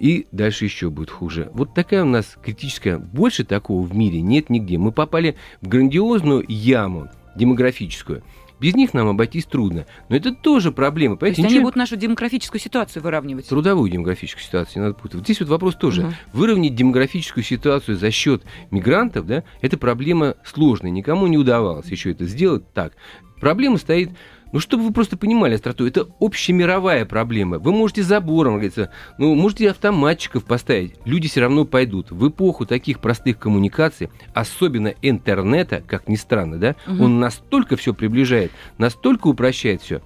И 0.00 0.26
дальше 0.32 0.64
еще 0.64 0.90
будет 0.90 1.10
хуже. 1.10 1.48
Вот 1.54 1.74
такая 1.74 2.02
у 2.02 2.08
нас 2.08 2.36
критическая. 2.42 2.98
Больше 2.98 3.44
такого 3.44 3.86
в 3.86 3.94
мире 3.94 4.22
нет 4.22 4.50
нигде. 4.50 4.78
Мы 4.78 4.90
попали 4.90 5.36
в 5.60 5.68
грандиозную 5.68 6.44
яму 6.48 7.08
демографическую. 7.36 8.24
Без 8.60 8.74
них 8.74 8.92
нам 8.94 9.08
обойтись 9.08 9.46
трудно. 9.46 9.86
Но 10.08 10.16
это 10.16 10.32
тоже 10.34 10.70
проблема. 10.70 11.16
То 11.16 11.26
есть 11.26 11.36
Понимаете, 11.36 11.48
они 11.48 11.54
ничего- 11.60 11.62
будут 11.66 11.76
нашу 11.76 11.96
демографическую 11.96 12.60
ситуацию 12.60 13.02
выравнивать. 13.02 13.48
трудовую 13.48 13.90
демографическую 13.90 14.44
ситуацию 14.44 14.82
не 14.82 14.88
надо 14.88 14.94
путать. 15.00 15.14
Вот 15.16 15.24
здесь 15.24 15.40
вот 15.40 15.48
вопрос 15.48 15.76
тоже. 15.76 16.02
Мгм. 16.02 16.14
Выровнять 16.34 16.74
демографическую 16.74 17.42
ситуацию 17.42 17.96
за 17.96 18.10
счет 18.10 18.42
мигрантов, 18.70 19.26
да, 19.26 19.44
это 19.62 19.78
проблема 19.78 20.34
сложная. 20.44 20.90
Никому 20.90 21.26
не 21.26 21.38
удавалось 21.38 21.86
еще 21.86 22.10
это 22.12 22.26
сделать 22.26 22.70
так. 22.74 22.92
Проблема 23.40 23.78
стоит, 23.78 24.10
ну, 24.52 24.60
чтобы 24.60 24.84
вы 24.84 24.92
просто 24.92 25.16
понимали 25.16 25.54
остроту, 25.54 25.86
это 25.86 26.08
общемировая 26.20 27.04
проблема. 27.04 27.58
Вы 27.58 27.72
можете 27.72 28.02
забором, 28.02 28.54
говорится, 28.54 28.90
ну, 29.18 29.34
можете 29.34 29.70
автоматчиков 29.70 30.44
поставить. 30.44 30.94
Люди 31.04 31.28
все 31.28 31.40
равно 31.40 31.64
пойдут. 31.64 32.10
В 32.10 32.28
эпоху 32.28 32.66
таких 32.66 33.00
простых 33.00 33.38
коммуникаций, 33.38 34.10
особенно 34.34 34.94
интернета, 35.02 35.82
как 35.86 36.08
ни 36.08 36.16
странно, 36.16 36.58
да, 36.58 36.76
Мгм. 36.86 37.00
он 37.00 37.20
настолько 37.20 37.76
все 37.76 37.94
приближает, 37.94 38.50
настолько 38.78 39.28
упрощает 39.28 39.82
все. 39.82 40.02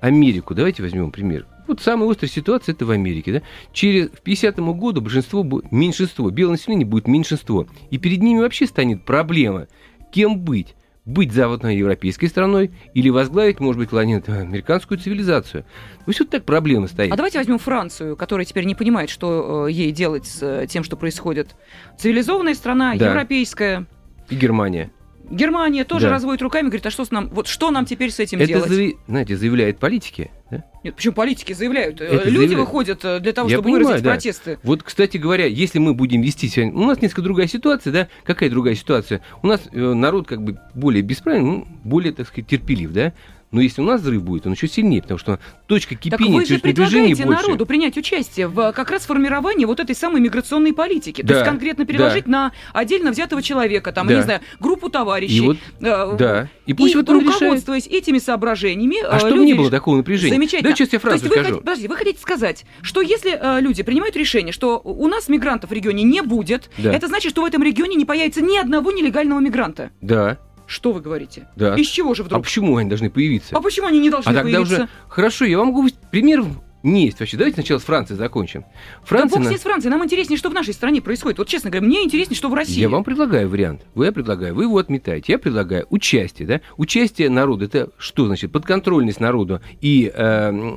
Америку, 0.00 0.54
давайте 0.54 0.82
возьмем 0.82 1.10
пример. 1.12 1.46
Вот 1.68 1.80
самая 1.80 2.10
острая 2.10 2.28
ситуация 2.28 2.72
это 2.74 2.84
в 2.84 2.90
Америке. 2.90 3.32
Да? 3.34 3.42
Через 3.72 4.08
в 4.10 4.20
50 4.22 4.58
году 4.74 5.00
большинство, 5.00 5.46
меньшинство, 5.70 6.28
белое 6.30 6.52
население 6.52 6.84
будет 6.86 7.06
меньшинство. 7.06 7.66
И 7.90 7.98
перед 7.98 8.20
ними 8.20 8.40
вообще 8.40 8.66
станет 8.66 9.04
проблема, 9.04 9.68
кем 10.12 10.40
быть. 10.40 10.74
Быть 11.04 11.32
западноевропейской 11.32 12.28
страной 12.28 12.70
или 12.94 13.08
возглавить, 13.08 13.58
может 13.58 13.78
быть, 13.80 13.88
клонит 13.88 14.28
американскую 14.28 14.98
цивилизацию. 14.98 15.64
Вот 16.06 16.30
так 16.30 16.44
проблема 16.44 16.86
стоит. 16.86 17.12
А 17.12 17.16
давайте 17.16 17.38
возьмем 17.38 17.58
Францию, 17.58 18.16
которая 18.16 18.44
теперь 18.44 18.64
не 18.66 18.76
понимает, 18.76 19.10
что 19.10 19.66
э, 19.66 19.72
ей 19.72 19.90
делать 19.90 20.26
с 20.26 20.42
э, 20.42 20.66
тем, 20.68 20.84
что 20.84 20.96
происходит. 20.96 21.56
Цивилизованная 21.98 22.54
страна, 22.54 22.94
Да. 22.94 23.08
европейская. 23.10 23.86
И 24.28 24.36
Германия. 24.36 24.92
Германия 25.30 25.84
тоже 25.84 26.06
Да. 26.06 26.12
разводит 26.12 26.42
руками, 26.42 26.66
говорит, 26.66 26.84
а 26.86 26.90
что 26.90 27.04
с 27.04 27.10
нам, 27.10 27.28
вот 27.28 27.46
что 27.46 27.70
нам 27.70 27.86
теперь 27.86 28.10
с 28.10 28.18
этим 28.20 28.38
Это, 28.38 28.48
делать? 28.48 28.70
заяви- 28.70 28.96
знаете, 29.08 29.36
заявляет 29.36 29.78
политики. 29.78 30.30
да? 30.50 30.64
Нет, 30.84 30.96
почему 30.96 31.14
политики 31.14 31.52
заявляют? 31.52 32.00
Э, 32.00 32.04
Это 32.04 32.28
Люди 32.28 32.36
заявляют. 32.48 32.54
выходят 32.60 33.04
э, 33.04 33.20
для 33.20 33.32
того, 33.32 33.48
Я 33.48 33.56
чтобы 33.56 33.64
понимаю, 33.66 33.84
выразить 33.86 34.04
да. 34.04 34.10
протесты. 34.10 34.58
Вот, 34.62 34.82
кстати 34.82 35.16
говоря, 35.16 35.46
если 35.46 35.78
мы 35.78 35.94
будем 35.94 36.20
вести 36.22 36.48
себя... 36.48 36.66
У 36.66 36.84
нас 36.86 37.00
несколько 37.00 37.22
другая 37.22 37.46
ситуация, 37.46 37.92
да? 37.92 38.08
Какая 38.24 38.50
другая 38.50 38.74
ситуация? 38.74 39.22
У 39.42 39.46
нас 39.46 39.62
э, 39.72 39.78
народ 39.80 40.26
как 40.26 40.42
бы 40.42 40.58
более 40.74 41.02
бесправный, 41.02 41.42
ну, 41.44 41.68
более, 41.84 42.12
так 42.12 42.26
сказать, 42.28 42.48
терпелив, 42.48 42.92
да? 42.92 43.12
Но 43.52 43.60
если 43.60 43.82
у 43.82 43.84
нас 43.84 44.00
взрыв 44.00 44.22
будет, 44.22 44.46
он 44.46 44.52
еще 44.54 44.66
сильнее, 44.66 45.02
потому 45.02 45.18
что 45.18 45.38
точка 45.66 45.94
Так 45.94 46.02
кипения, 46.02 46.38
вы 46.40 46.44
же 46.46 46.58
предлагаете 46.58 47.24
больше. 47.24 47.42
народу 47.42 47.66
принять 47.66 47.96
участие 47.98 48.48
в 48.48 48.58
э, 48.58 48.72
как 48.72 48.90
раз 48.90 49.04
формировании 49.04 49.66
вот 49.66 49.78
этой 49.78 49.94
самой 49.94 50.20
миграционной 50.22 50.72
политики. 50.72 51.20
То 51.20 51.28
Да, 51.28 51.34
есть 51.34 51.46
конкретно 51.46 51.84
переложить 51.84 52.26
на 52.26 52.52
отдельно 52.72 53.10
взятого 53.10 53.42
человека, 53.42 53.92
там, 53.92 54.06
Да. 54.06 54.12
я 54.14 54.18
не 54.20 54.24
знаю, 54.24 54.40
группу 54.58 54.88
товарищей. 54.88 55.36
И 55.36 55.40
вот, 55.40 55.56
э, 55.80 56.16
да. 56.18 56.48
И 56.66 56.70
И, 56.70 56.74
пусть 56.74 56.94
вот 56.94 57.08
он 57.10 57.20
решает. 57.20 57.40
руководствуясь 57.42 57.86
этими 57.86 58.18
соображениями, 58.18 58.96
А 59.06 59.16
э, 59.16 59.18
чтобы 59.18 59.44
не 59.44 59.52
было 59.54 59.70
такого 59.70 59.96
напряжения. 59.98 60.34
Замечательно. 60.34 60.70
Да, 60.70 60.76
сейчас 60.76 60.92
я 60.92 60.98
То 60.98 61.02
фразу 61.02 61.16
есть 61.16 61.28
вы, 61.28 61.32
скажу. 61.34 61.44
хотите, 61.48 61.60
подожди, 61.64 61.88
вы 61.88 61.96
хотите 61.96 62.20
сказать, 62.20 62.64
что 62.80 63.02
если 63.02 63.38
э, 63.38 63.60
люди 63.60 63.82
принимают 63.82 64.16
решение, 64.16 64.52
что 64.52 64.80
у 64.82 65.06
нас 65.08 65.28
мигрантов 65.28 65.68
в 65.70 65.72
регионе 65.74 66.04
не 66.04 66.22
будет, 66.22 66.70
Да. 66.78 66.90
это 66.90 67.06
значит, 67.06 67.30
что 67.32 67.42
в 67.42 67.44
этом 67.44 67.62
регионе 67.62 67.96
не 67.96 68.06
появится 68.06 68.40
ни 68.40 68.56
одного 68.56 68.92
нелегального 68.92 69.40
мигранта. 69.40 69.90
Да, 70.00 70.38
Что 70.66 70.92
вы 70.92 71.00
говорите? 71.00 71.48
да. 71.56 71.74
Из 71.76 71.86
чего 71.86 72.14
же 72.14 72.22
А 72.22 72.24
вдруг? 72.26 72.44
почему 72.44 72.76
они 72.76 72.88
должны 72.88 73.10
появиться? 73.10 73.56
А 73.56 73.60
почему 73.60 73.86
они 73.88 73.98
не 74.00 74.10
должны 74.10 74.30
А 74.30 74.34
тогда 74.34 74.42
появиться? 74.58 74.74
уже... 74.74 74.88
Хорошо, 75.08 75.44
я 75.44 75.58
вам 75.58 75.68
могу... 75.68 75.88
Примеров 76.10 76.46
не 76.82 77.04
есть 77.06 77.20
вообще. 77.20 77.36
Давайте 77.36 77.54
сначала 77.56 77.78
с 77.78 77.84
Франции 77.84 78.14
закончим. 78.14 78.62
Да 78.62 78.66
Франция... 79.04 79.38
бог 79.38 79.46
с 79.48 79.50
на- 79.52 79.58
с 79.58 79.60
Францией. 79.60 79.90
Нам 79.92 80.04
интереснее, 80.04 80.36
что 80.36 80.50
в 80.50 80.54
нашей 80.54 80.74
стране 80.74 81.00
происходит. 81.00 81.38
Вот 81.38 81.46
честно 81.46 81.70
говоря, 81.70 81.86
мне 81.86 82.02
интереснее, 82.02 82.36
что 82.36 82.48
в 82.48 82.54
России. 82.54 82.80
Я 82.80 82.88
вам 82.88 83.04
предлагаю 83.04 83.48
вариант. 83.48 83.82
Вы 83.94 84.06
я 84.06 84.12
предлагаю, 84.12 84.54
вы 84.54 84.64
его 84.64 84.78
отметаете. 84.78 85.32
Я 85.32 85.38
предлагаю 85.38 85.86
участие, 85.90 86.48
да? 86.48 86.60
Участие 86.76 87.28
народа. 87.30 87.66
Это 87.66 87.90
что 87.98 88.26
значит? 88.26 88.50
Подконтрольность 88.50 89.20
народу 89.20 89.60
и 89.80 90.10
э, 90.12 90.76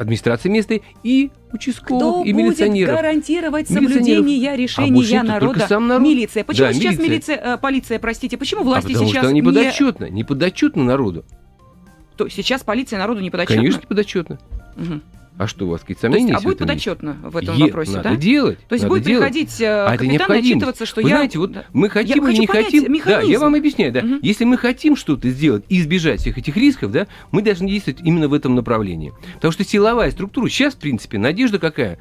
администрации 0.00 0.48
местной, 0.48 0.82
и 1.02 1.30
участковых, 1.52 1.86
Кто 2.14 2.24
и 2.24 2.32
будет 2.32 2.44
милиционеров. 2.46 2.96
гарантировать 2.96 3.70
Милиционеров. 3.70 3.94
соблюдение 4.06 4.50
А 4.52 4.56
решения 4.56 4.90
никто, 4.90 5.22
народа? 5.26 5.52
только 5.54 5.68
сам 5.68 5.86
народ. 5.88 6.02
Милиция. 6.08 6.44
Почему 6.44 6.66
Да, 6.68 6.72
сейчас 6.72 6.84
милиция. 6.98 7.08
милиция, 7.08 7.36
э, 7.36 7.58
полиция, 7.58 7.98
простите, 7.98 8.36
почему 8.38 8.62
А 8.62 8.64
власти 8.64 8.92
потому 8.92 9.08
сейчас 9.10 9.24
что 9.24 9.32
не 9.32 9.42
подотчетна. 9.42 10.04
Не 10.08 10.24
подотчетна 10.24 10.84
народу. 10.84 11.24
То 12.16 12.28
сейчас 12.28 12.62
полиция 12.62 12.98
народу 12.98 13.20
не 13.20 13.30
подотчетна? 13.30 13.56
Конечно, 13.62 13.80
не 13.80 13.86
подотчетна. 13.86 14.38
Мгм. 14.76 15.02
А 15.38 15.46
что, 15.46 15.66
у 15.66 15.70
вас 15.70 15.80
какие-то 15.80 16.02
То 16.02 16.06
есть, 16.08 16.16
сомнения 16.18 16.32
а 16.32 16.34
есть 16.34 16.42
в 16.42 16.46
будет 16.48 16.56
этом 16.60 16.68
есть? 16.74 16.84
подотчетно 16.84 17.16
в 17.30 17.36
этом 17.36 17.56
Е- 17.56 17.64
вопросе, 17.64 17.92
надо 17.92 18.10
да? 18.10 18.16
делать. 18.16 18.58
То 18.68 18.74
есть 18.74 18.82
надо 18.84 18.94
будет 18.94 19.04
делать. 19.06 19.24
приходить 19.32 19.60
э, 19.62 19.84
А 19.86 19.96
капитан 19.96 20.32
отчитываться, 20.32 20.84
что 20.86 21.00
Вы 21.00 21.08
я... 21.08 21.16
знаете, 21.16 21.38
вот 21.38 21.52
Да. 21.52 21.64
мы 21.72 21.88
хотим 21.88 22.28
или 22.28 22.36
не 22.40 22.46
хотим. 22.46 22.82
Да, 22.84 22.88
механизм. 22.90 23.30
я 23.30 23.38
вам 23.40 23.54
объясняю, 23.54 23.92
да. 23.92 24.02
Мгм. 24.02 24.18
Если 24.20 24.44
мы 24.44 24.58
хотим 24.58 24.96
что-то 24.96 25.30
сделать 25.30 25.64
и 25.70 25.80
избежать 25.80 26.20
всех 26.20 26.36
этих 26.36 26.56
рисков, 26.58 26.92
да, 26.92 27.06
мы 27.30 27.40
должны 27.40 27.68
действовать 27.68 28.00
именно 28.04 28.28
в 28.28 28.34
этом 28.34 28.54
направлении. 28.54 29.12
Потому 29.36 29.52
что 29.52 29.64
силовая 29.64 30.10
структура 30.10 30.46
сейчас, 30.50 30.74
в 30.74 30.78
принципе, 30.78 31.16
надежда 31.16 31.58
какая? 31.58 31.98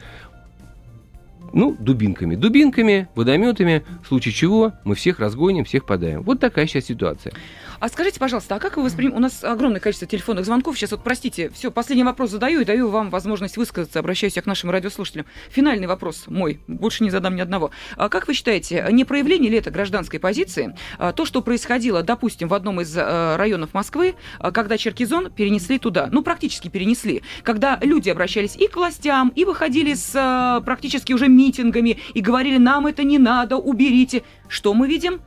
Ну, 1.52 1.76
дубинками. 1.80 2.36
Дубинками, 2.36 3.08
водометами, 3.16 3.84
в 4.04 4.08
случае 4.08 4.34
чего 4.34 4.74
мы 4.84 4.94
всех 4.96 5.20
разгоним, 5.20 5.66
всех 5.66 5.86
подаем. 5.86 6.22
Вот 6.22 6.40
такая 6.40 6.68
сейчас 6.68 6.86
ситуация. 6.86 7.34
А 7.80 7.88
скажите, 7.88 8.20
пожалуйста, 8.20 8.56
а 8.56 8.60
как 8.60 8.76
вы 8.76 8.84
воспринимаете... 8.84 9.18
У 9.18 9.22
нас 9.22 9.44
огромное 9.44 9.80
количество 9.80 10.08
телефонных 10.08 10.46
звонков. 10.46 10.78
Сейчас 10.78 10.92
вот, 10.92 11.04
простите, 11.04 11.50
все, 11.50 11.72
последний 11.72 12.04
вопрос 12.04 12.32
задаю 12.32 12.62
и 12.62 12.66
даю 12.66 12.90
вам 12.90 13.10
возможность 13.10 13.56
высказаться. 13.56 14.00
Обращаюсь 14.00 14.36
я 14.36 14.42
к 14.42 14.46
нашим 14.46 14.70
радиослушателям. 14.70 15.26
Финальный 15.50 15.88
вопрос 15.88 16.26
мой. 16.28 16.60
Больше 16.68 17.04
не 17.04 17.10
задам 17.10 17.36
ни 17.36 17.42
одного. 17.42 17.72
А 17.96 18.10
как 18.10 18.28
вы 18.28 18.34
считаете, 18.34 18.86
не 18.92 19.06
проявление 19.06 19.50
ли 19.50 19.58
это 19.58 19.72
гражданской 19.72 20.20
позиции? 20.20 20.76
а, 20.98 21.14
То, 21.14 21.26
что 21.26 21.42
происходило, 21.42 22.04
допустим, 22.04 22.50
в 22.50 22.54
одном 22.54 22.82
из 22.82 22.96
э, 22.96 23.36
районов 23.38 23.74
Москвы, 23.74 24.16
а, 24.40 24.52
когда 24.52 24.78
Черкизон 24.78 25.32
перенесли 25.32 25.80
туда. 25.80 26.10
Ну, 26.12 26.22
практически 26.22 26.68
перенесли. 26.68 27.24
Когда 27.44 27.80
люди 27.82 28.10
обращались 28.10 28.58
и 28.58 28.68
к 28.68 28.76
властям, 28.76 29.30
и 29.36 29.46
выходили 29.46 29.94
с 29.94 30.14
э, 30.14 30.64
практически 30.66 31.14
уже 31.14 31.30
митингами, 31.30 31.98
и 32.14 32.20
говорили, 32.20 32.58
нам 32.58 32.88
это 32.88 33.04
не 33.04 33.20
надо, 33.20 33.56
уберите. 33.56 34.24
Что 34.50 34.74
мы 34.74 34.88
видим? 34.88 35.22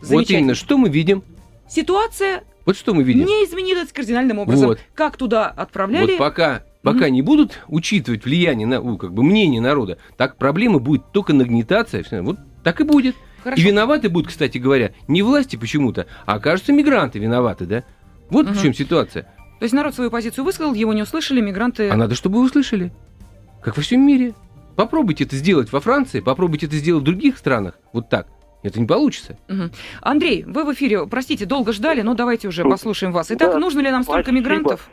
Вот 0.00 0.30
именно, 0.30 0.54
что 0.54 0.78
мы 0.78 0.88
видим? 0.88 1.22
Ситуация 1.68 2.44
Вот 2.66 2.76
что 2.76 2.94
мы 2.94 3.02
видим? 3.02 3.26
не 3.26 3.44
изменилось 3.44 3.92
кардинальным 3.92 4.38
образом. 4.38 4.68
Вот. 4.68 4.80
Как 4.94 5.16
туда 5.16 5.48
отправляли? 5.48 6.12
Вот 6.12 6.18
пока, 6.18 6.62
пока 6.82 7.08
не 7.10 7.22
будут 7.22 7.60
учитывать 7.68 8.24
влияние 8.24 8.66
на, 8.66 8.80
ну, 8.80 8.96
как 8.98 9.12
бы 9.12 9.22
мнение 9.22 9.60
народа, 9.60 9.98
так 10.16 10.36
проблема 10.36 10.78
будет 10.78 11.10
только 11.12 11.32
нагнетаться. 11.32 12.02
всё. 12.02 12.22
Вот 12.22 12.38
так 12.62 12.80
и 12.80 12.84
будет. 12.84 13.16
Хорошо. 13.42 13.60
И 13.60 13.64
виноваты 13.66 14.08
будут, 14.08 14.28
кстати 14.28 14.56
говоря, 14.56 14.92
не 15.06 15.22
власти 15.22 15.56
почему-то, 15.56 16.06
а 16.24 16.36
окажутся 16.36 16.72
мигранты 16.72 17.18
виноваты, 17.18 17.66
да? 17.66 17.84
Вот 18.30 18.46
Мгм. 18.46 18.54
в 18.54 18.62
чем 18.62 18.72
ситуация. 18.74 19.24
То 19.58 19.64
есть 19.64 19.74
народ 19.74 19.94
свою 19.94 20.10
позицию 20.10 20.44
высказал, 20.44 20.72
его 20.74 20.92
не 20.94 21.02
услышали, 21.02 21.40
мигранты... 21.42 21.90
А 21.90 21.96
надо, 21.96 22.14
чтобы 22.14 22.40
услышали. 22.40 22.92
Как 23.62 23.76
во 23.76 23.82
всем 23.82 24.00
мире. 24.06 24.34
Попробуйте 24.76 25.24
это 25.24 25.36
сделать 25.36 25.70
во 25.72 25.80
Франции, 25.80 26.20
попробуйте 26.20 26.66
это 26.66 26.76
сделать 26.76 27.02
в 27.02 27.04
других 27.04 27.36
странах. 27.38 27.78
Вот 27.92 28.08
так. 28.08 28.26
Это 28.64 28.80
не 28.80 28.86
получится. 28.86 29.36
Мгм. 29.46 29.70
Андрей, 30.00 30.42
вы 30.44 30.64
в 30.64 30.72
эфире, 30.72 31.06
простите, 31.06 31.44
долго 31.44 31.72
ждали, 31.72 32.00
но 32.00 32.14
давайте 32.14 32.48
уже 32.48 32.64
послушаем 32.64 33.12
вас. 33.12 33.30
Итак, 33.30 33.52
Да, 33.52 33.58
нужно 33.58 33.80
ли 33.80 33.90
нам 33.90 34.02
столько 34.02 34.22
спасибо. 34.30 34.38
мигрантов? 34.40 34.88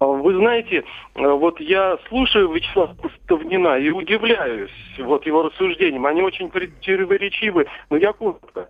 А 0.00 0.06
Вы 0.06 0.34
знаете, 0.36 0.84
вот 1.14 1.60
я 1.60 1.98
слушаю 2.08 2.52
Вячеслава 2.52 2.96
Ставнина 3.24 3.78
и 3.78 3.90
удивляюсь 3.90 4.70
вот 4.98 5.24
его 5.26 5.42
рассуждениям. 5.44 6.04
Они 6.06 6.20
очень 6.22 6.48
противоречивы, 6.50 7.66
но 7.90 7.96
я 7.96 8.12
коротко. 8.12 8.68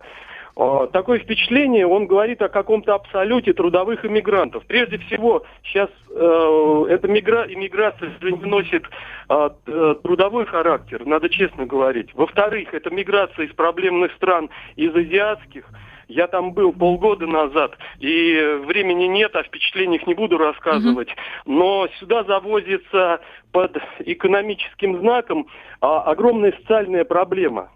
А, 0.59 0.87
Такое 0.87 1.19
впечатление, 1.19 1.87
он 1.87 2.05
говорит 2.05 2.41
о 2.41 2.49
каком-то 2.49 2.93
абсолюте 2.93 3.53
трудовых 3.53 4.03
иммигрантов. 4.03 4.65
Прежде 4.65 4.97
всего, 4.97 5.45
сейчас 5.63 5.89
э, 6.13 6.85
эта 6.89 7.07
мигра... 7.07 7.45
иммиграция 7.47 8.11
же 8.19 8.31
не 8.33 8.43
носит 8.43 8.83
т- 8.83 9.51
э, 9.67 9.95
трудовой 10.03 10.45
характер, 10.45 11.05
надо 11.05 11.29
честно 11.29 11.65
говорить. 11.65 12.13
Во-вторых, 12.13 12.73
это 12.73 12.89
миграция 12.89 13.45
из 13.45 13.53
проблемных 13.53 14.11
стран, 14.15 14.49
из 14.75 14.93
азиатских. 14.93 15.63
Я 16.09 16.27
там 16.27 16.51
был 16.51 16.73
полгода 16.73 17.25
назад, 17.25 17.77
и 17.99 18.33
э, 18.33 18.57
времени 18.57 19.05
нет, 19.05 19.37
о 19.37 19.43
впечатлениях 19.43 20.05
не 20.07 20.13
буду 20.13 20.37
рассказывать. 20.37 21.07
Но 21.45 21.87
сюда 21.99 22.25
завозится 22.25 23.21
под 23.53 23.77
экономическим 23.99 24.99
знаком 24.99 25.47
а, 25.79 26.01
огромная 26.01 26.51
социальная 26.51 27.05
проблема. 27.05 27.69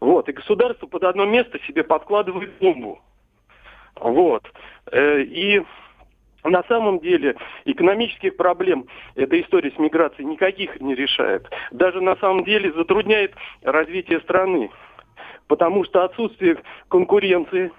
Вот, 0.00 0.28
и 0.28 0.32
государство 0.32 0.86
под 0.86 1.04
одно 1.04 1.24
место 1.24 1.58
себе 1.66 1.82
подкладывает 1.82 2.52
бомбу. 2.60 3.00
Вот. 3.96 4.44
Э, 4.92 5.22
И 5.22 5.62
на 6.44 6.62
самом 6.64 7.00
деле 7.00 7.36
экономических 7.64 8.36
проблем 8.36 8.86
эта 9.16 9.40
история 9.40 9.72
с 9.72 9.78
миграцией 9.78 10.28
никаких 10.28 10.80
не 10.80 10.94
решает. 10.94 11.46
Даже 11.72 12.00
на 12.00 12.16
самом 12.16 12.44
деле 12.44 12.72
затрудняет 12.72 13.34
развитие 13.62 14.20
страны. 14.20 14.70
Потому 15.48 15.84
что 15.84 16.04
отсутствие 16.04 16.58
конкуренции, 16.88 17.72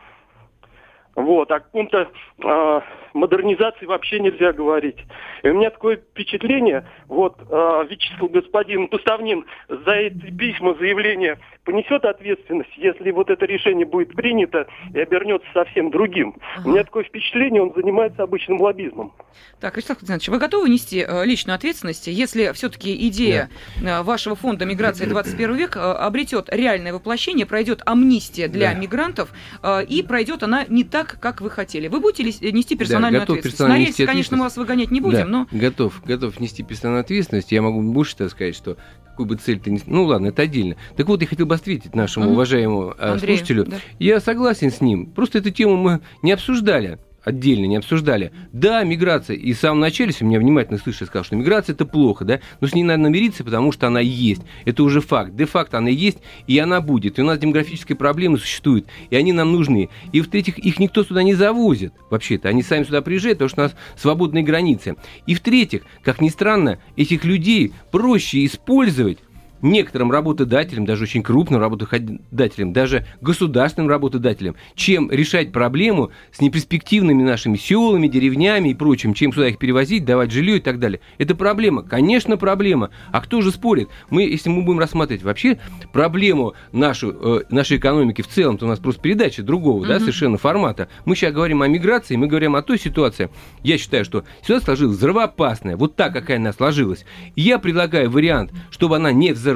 вот, 1.19 1.51
о 1.51 1.59
каком-то 1.59 2.09
а, 2.43 2.83
модернизации 3.13 3.85
вообще 3.85 4.19
нельзя 4.19 4.53
говорить. 4.53 4.97
И 5.43 5.49
у 5.49 5.53
меня 5.55 5.69
такое 5.69 5.97
впечатление, 5.97 6.87
вот 7.07 7.35
а, 7.49 7.83
Вячеслав 7.83 8.31
господин 8.31 8.87
Поставнин 8.87 9.45
за 9.67 9.91
эти 9.91 10.31
письма, 10.31 10.75
заявления 10.75 11.39
понесет 11.65 12.03
ответственность, 12.05 12.71
если 12.77 13.11
вот 13.11 13.29
это 13.29 13.45
решение 13.45 13.85
будет 13.85 14.15
принято 14.15 14.65
и 14.93 14.99
обернется 14.99 15.47
совсем 15.53 15.91
другим. 15.91 16.35
У 16.65 16.69
меня 16.69 16.83
такое 16.83 17.03
впечатление, 17.03 17.61
он 17.61 17.73
занимается 17.75 18.23
обычным 18.23 18.59
лоббизмом. 18.61 19.13
Так, 19.59 19.75
Вячеслав 19.77 19.99
Константинович, 19.99 20.29
вы 20.29 20.39
готовы 20.39 20.69
нести 20.69 21.05
э, 21.07 21.25
личную 21.25 21.55
ответственность, 21.55 22.07
если 22.07 22.51
все-таки 22.53 23.07
идея 23.09 23.49
э, 23.83 24.01
вашего 24.01 24.35
фонда 24.35 24.65
«Миграция 24.65 25.07
21 25.07 25.55
век» 25.55 25.75
э, 25.77 25.79
обретет 25.79 26.49
реальное 26.49 26.93
воплощение, 26.93 27.45
пройдет 27.45 27.81
амнистия 27.85 28.47
для 28.47 28.73
Да. 28.73 28.79
мигрантов, 28.79 29.29
э, 29.61 29.83
и 29.83 30.01
пройдет 30.01 30.43
она 30.43 30.65
не 30.67 30.83
так, 30.83 31.08
как 31.19 31.41
вы 31.41 31.49
хотели? 31.49 31.87
Вы 31.87 31.99
будете 31.99 32.23
ли- 32.23 32.51
нести 32.51 32.75
персональную 32.75 33.21
готов 33.21 33.37
ответственность? 33.39 33.57
персонально 33.57 33.83
На 33.83 33.87
рельсы, 33.87 34.05
конечно, 34.05 34.37
мы 34.37 34.43
вас 34.43 34.57
выгонять 34.57 34.91
не 34.91 35.01
будем, 35.01 35.17
Да, 35.19 35.25
но... 35.25 35.47
готов, 35.51 36.01
готов 36.05 36.39
нести 36.39 36.63
персональную 36.63 37.01
ответственность. 37.01 37.51
Я 37.51 37.61
могу 37.61 37.81
больше 37.81 38.15
так 38.17 38.29
сказать, 38.31 38.55
что 38.55 38.77
какую 39.05 39.27
бы 39.27 39.35
цель 39.35 39.59
ты 39.59 39.71
не... 39.71 39.81
Ну 39.85 40.03
ладно, 40.05 40.27
это 40.27 40.43
отдельно. 40.43 40.75
Так 40.95 41.07
вот, 41.07 41.21
я 41.21 41.27
хотел 41.27 41.45
бы 41.45 41.55
ответить 41.55 41.95
нашему 41.95 42.31
уважаемому 42.31 42.95
э, 42.97 43.11
Андрею, 43.11 43.37
слушателю. 43.37 43.65
да. 43.65 43.77
Я 43.99 44.19
согласен 44.19 44.71
с 44.71 44.79
ним. 44.81 45.07
Просто 45.07 45.39
эту 45.39 45.49
тему 45.51 45.75
мы 45.77 45.99
не 46.21 46.31
обсуждали 46.31 46.99
отдельно 47.23 47.65
не 47.65 47.77
обсуждали. 47.77 48.31
Да, 48.51 48.83
миграция. 48.83 49.35
И 49.35 49.53
в 49.53 49.57
самом 49.57 49.79
начале, 49.79 50.09
если 50.11 50.25
меня 50.25 50.39
внимательно 50.39 50.77
слышали, 50.77 51.07
сказал, 51.07 51.23
что 51.23 51.35
миграция 51.35 51.73
это 51.73 51.85
плохо, 51.85 52.25
да, 52.25 52.39
но 52.61 52.67
с 52.67 52.73
ней 52.73 52.83
надо 52.83 53.03
намириться, 53.03 53.43
потому 53.43 53.71
что 53.71 53.87
она 53.87 53.99
есть. 53.99 54.41
Это 54.65 54.83
уже 54.83 55.01
факт. 55.01 55.35
Де-факто 55.35 55.77
она 55.77 55.89
есть, 55.89 56.19
и 56.47 56.57
она 56.59 56.81
будет. 56.81 57.19
И 57.19 57.21
у 57.21 57.25
нас 57.25 57.39
демографические 57.39 57.95
проблемы 57.95 58.37
существуют, 58.37 58.87
и 59.09 59.15
они 59.15 59.33
нам 59.33 59.51
нужны. 59.51 59.89
И 60.11 60.21
в-третьих, 60.21 60.57
их 60.59 60.79
никто 60.79 61.03
сюда 61.03 61.23
не 61.23 61.33
завозит, 61.33 61.93
вообще-то. 62.09 62.49
Они 62.49 62.63
сами 62.63 62.83
сюда 62.83 63.01
приезжают, 63.01 63.39
потому 63.39 63.49
что 63.49 63.61
у 63.61 63.63
нас 63.65 63.75
свободные 63.97 64.43
границы. 64.43 64.95
И 65.25 65.35
в-третьих, 65.35 65.83
как 66.03 66.21
ни 66.21 66.29
странно, 66.29 66.79
этих 66.95 67.23
людей 67.25 67.73
проще 67.91 68.45
использовать 68.45 69.19
некоторым 69.61 70.11
работодателям, 70.11 70.85
даже 70.85 71.03
очень 71.03 71.23
крупным 71.23 71.61
работодателям, 71.61 72.73
даже 72.73 73.05
государственным 73.21 73.89
работодателям, 73.89 74.55
чем 74.75 75.11
решать 75.11 75.51
проблему 75.51 76.11
с 76.31 76.41
неперспективными 76.41 77.23
нашими 77.23 77.57
селами, 77.57 78.07
деревнями 78.07 78.69
и 78.69 78.73
прочим, 78.73 79.13
чем 79.13 79.33
сюда 79.33 79.47
их 79.49 79.57
перевозить, 79.57 80.05
давать 80.05 80.31
жилье 80.31 80.57
и 80.57 80.59
так 80.61 80.79
далее. 80.79 80.99
Это 81.17 81.35
проблема, 81.35 81.83
конечно, 81.83 82.37
проблема. 82.37 82.89
А 83.11 83.21
кто 83.21 83.41
же 83.41 83.51
спорит? 83.51 83.89
Мы, 84.09 84.23
если 84.23 84.49
мы 84.49 84.63
будем 84.63 84.79
рассматривать 84.79 85.23
вообще 85.23 85.59
проблему 85.93 86.53
нашу, 86.71 87.11
э, 87.11 87.43
нашей 87.49 87.77
экономики 87.77 88.21
в 88.21 88.27
целом, 88.27 88.57
то 88.57 88.65
у 88.65 88.69
нас 88.69 88.79
просто 88.79 89.01
передача 89.01 89.43
другого, 89.43 89.85
да, 89.85 89.95
Мгм. 89.95 89.99
совершенно 90.01 90.37
формата. 90.37 90.87
Мы 91.05 91.15
сейчас 91.15 91.33
говорим 91.33 91.61
о 91.61 91.67
миграции, 91.67 92.15
мы 92.15 92.27
говорим 92.27 92.55
о 92.55 92.61
той 92.61 92.79
ситуации. 92.79 93.29
Я 93.63 93.77
считаю, 93.77 94.05
что 94.05 94.23
ситуация 94.41 94.65
сложилась 94.65 94.97
взрывоопасная, 94.97 95.75
вот 95.77 95.95
так, 95.95 96.13
какая 96.13 96.37
она 96.37 96.53
сложилась. 96.53 97.05
И 97.35 97.41
я 97.41 97.59
предлагаю 97.59 98.09
вариант, 98.09 98.51
чтобы 98.71 98.95
она 98.95 99.11
не 99.11 99.31
взорвалась, 99.33 99.48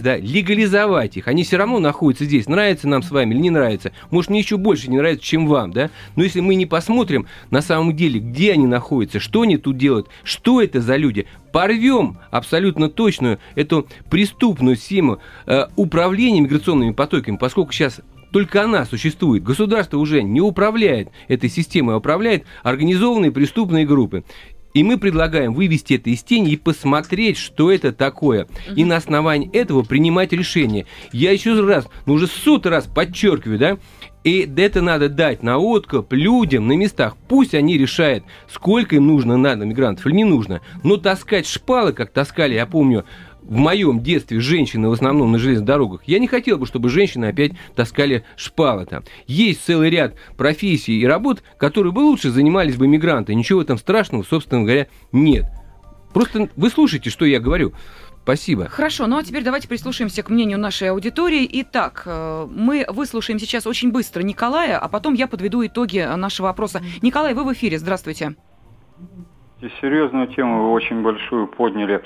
да, 0.00 0.16
легализовать 0.16 1.16
их. 1.16 1.28
Они 1.28 1.44
все 1.44 1.56
равно 1.56 1.78
находятся 1.78 2.24
здесь. 2.24 2.48
Нравится 2.48 2.88
нам 2.88 3.02
с 3.02 3.10
вами 3.10 3.34
или 3.34 3.40
не 3.40 3.50
нравится. 3.50 3.92
Может, 4.10 4.30
мне 4.30 4.40
еще 4.40 4.56
больше 4.56 4.90
не 4.90 4.96
нравится, 4.98 5.24
чем 5.24 5.46
вам, 5.46 5.72
да? 5.72 5.90
Но 6.16 6.24
если 6.24 6.40
мы 6.40 6.54
не 6.54 6.66
посмотрим 6.66 7.26
на 7.50 7.60
самом 7.60 7.96
деле, 7.96 8.20
где 8.20 8.52
они 8.52 8.66
находятся, 8.66 9.20
что 9.20 9.42
они 9.42 9.56
тут 9.56 9.76
делают, 9.76 10.08
что 10.24 10.60
это 10.60 10.80
за 10.80 10.96
люди, 10.96 11.26
порвем 11.52 12.18
абсолютно 12.30 12.88
точную 12.88 13.38
эту 13.54 13.86
преступную 14.10 14.76
схему 14.76 15.18
э, 15.46 15.66
управления 15.76 16.40
миграционными 16.40 16.92
потоками, 16.92 17.36
поскольку 17.36 17.72
сейчас 17.72 18.00
только 18.32 18.62
она 18.62 18.84
существует. 18.84 19.42
Государство 19.42 19.98
уже 19.98 20.22
не 20.22 20.40
управляет 20.40 21.08
этой 21.28 21.48
системой, 21.48 21.94
а 21.94 21.98
управляет 21.98 22.44
организованные 22.62 23.32
преступные 23.32 23.86
группы. 23.86 24.24
И 24.74 24.82
мы 24.84 24.98
предлагаем 24.98 25.54
вывести 25.54 25.94
это 25.94 26.10
из 26.10 26.22
тени 26.22 26.52
и 26.52 26.56
посмотреть, 26.56 27.36
что 27.36 27.72
это 27.72 27.92
такое. 27.92 28.46
И 28.76 28.84
на 28.84 28.96
основании 28.96 29.50
этого 29.52 29.82
принимать 29.82 30.32
решение. 30.32 30.86
Я 31.12 31.32
еще 31.32 31.58
раз, 31.60 31.86
ну 32.06 32.14
уже 32.14 32.26
сотый 32.26 32.70
раз 32.70 32.86
подчеркиваю, 32.86 33.58
да, 33.58 33.78
и 34.24 34.50
это 34.56 34.82
надо 34.82 35.08
дать 35.08 35.42
на 35.42 35.58
откуп 35.58 36.12
людям 36.12 36.66
на 36.66 36.72
местах. 36.72 37.16
Пусть 37.28 37.54
они 37.54 37.78
решают, 37.78 38.24
сколько 38.50 38.96
им 38.96 39.06
нужно 39.06 39.36
надо 39.36 39.64
мигрантов 39.64 40.06
или 40.06 40.16
не 40.16 40.24
нужно. 40.24 40.60
Но 40.82 40.96
таскать 40.96 41.46
шпалы, 41.46 41.92
как 41.92 42.12
таскали, 42.12 42.54
я 42.54 42.66
помню, 42.66 43.04
в 43.48 43.56
моем 43.56 44.00
детстве 44.00 44.40
женщины 44.40 44.88
в 44.88 44.92
основном 44.92 45.32
на 45.32 45.38
железных 45.38 45.64
дорогах, 45.64 46.02
я 46.06 46.18
не 46.18 46.28
хотел 46.28 46.58
бы, 46.58 46.66
чтобы 46.66 46.90
женщины 46.90 47.26
опять 47.26 47.52
таскали 47.74 48.24
шпалы 48.36 48.84
там. 48.86 49.04
Есть 49.26 49.64
целый 49.64 49.90
ряд 49.90 50.14
профессий 50.36 51.00
и 51.00 51.06
работ, 51.06 51.42
которые 51.58 51.92
бы 51.92 52.00
лучше 52.00 52.30
занимались 52.30 52.76
бы 52.76 52.86
мигранты. 52.86 53.34
Ничего 53.34 53.58
в 53.58 53.62
этом 53.62 53.78
страшного, 53.78 54.22
собственно 54.22 54.62
говоря, 54.62 54.86
нет. 55.12 55.46
Просто 56.12 56.48
вы 56.56 56.70
слушайте, 56.70 57.10
что 57.10 57.24
я 57.24 57.40
говорю. 57.40 57.72
Спасибо. 58.22 58.68
Хорошо, 58.68 59.06
ну 59.06 59.16
а 59.16 59.24
теперь 59.24 59.42
давайте 59.42 59.68
прислушаемся 59.68 60.22
к 60.22 60.28
мнению 60.28 60.58
нашей 60.58 60.90
аудитории. 60.90 61.48
Итак, 61.62 62.02
э, 62.04 62.46
мы 62.50 62.84
выслушаем 62.88 63.38
сейчас 63.38 63.66
очень 63.66 63.90
быстро 63.90 64.20
Николая, 64.22 64.78
а 64.78 64.86
потом 64.88 65.14
я 65.14 65.26
подведу 65.26 65.64
итоги 65.64 66.06
нашего 66.14 66.50
опроса. 66.50 66.82
Николай, 67.00 67.32
вы 67.32 67.44
в 67.44 67.52
эфире, 67.54 67.78
здравствуйте. 67.78 68.34
И 69.60 69.68
серьезную 69.80 70.28
тему 70.28 70.62
вы 70.62 70.70
очень 70.70 71.02
большую 71.02 71.48
подняли. 71.48 72.00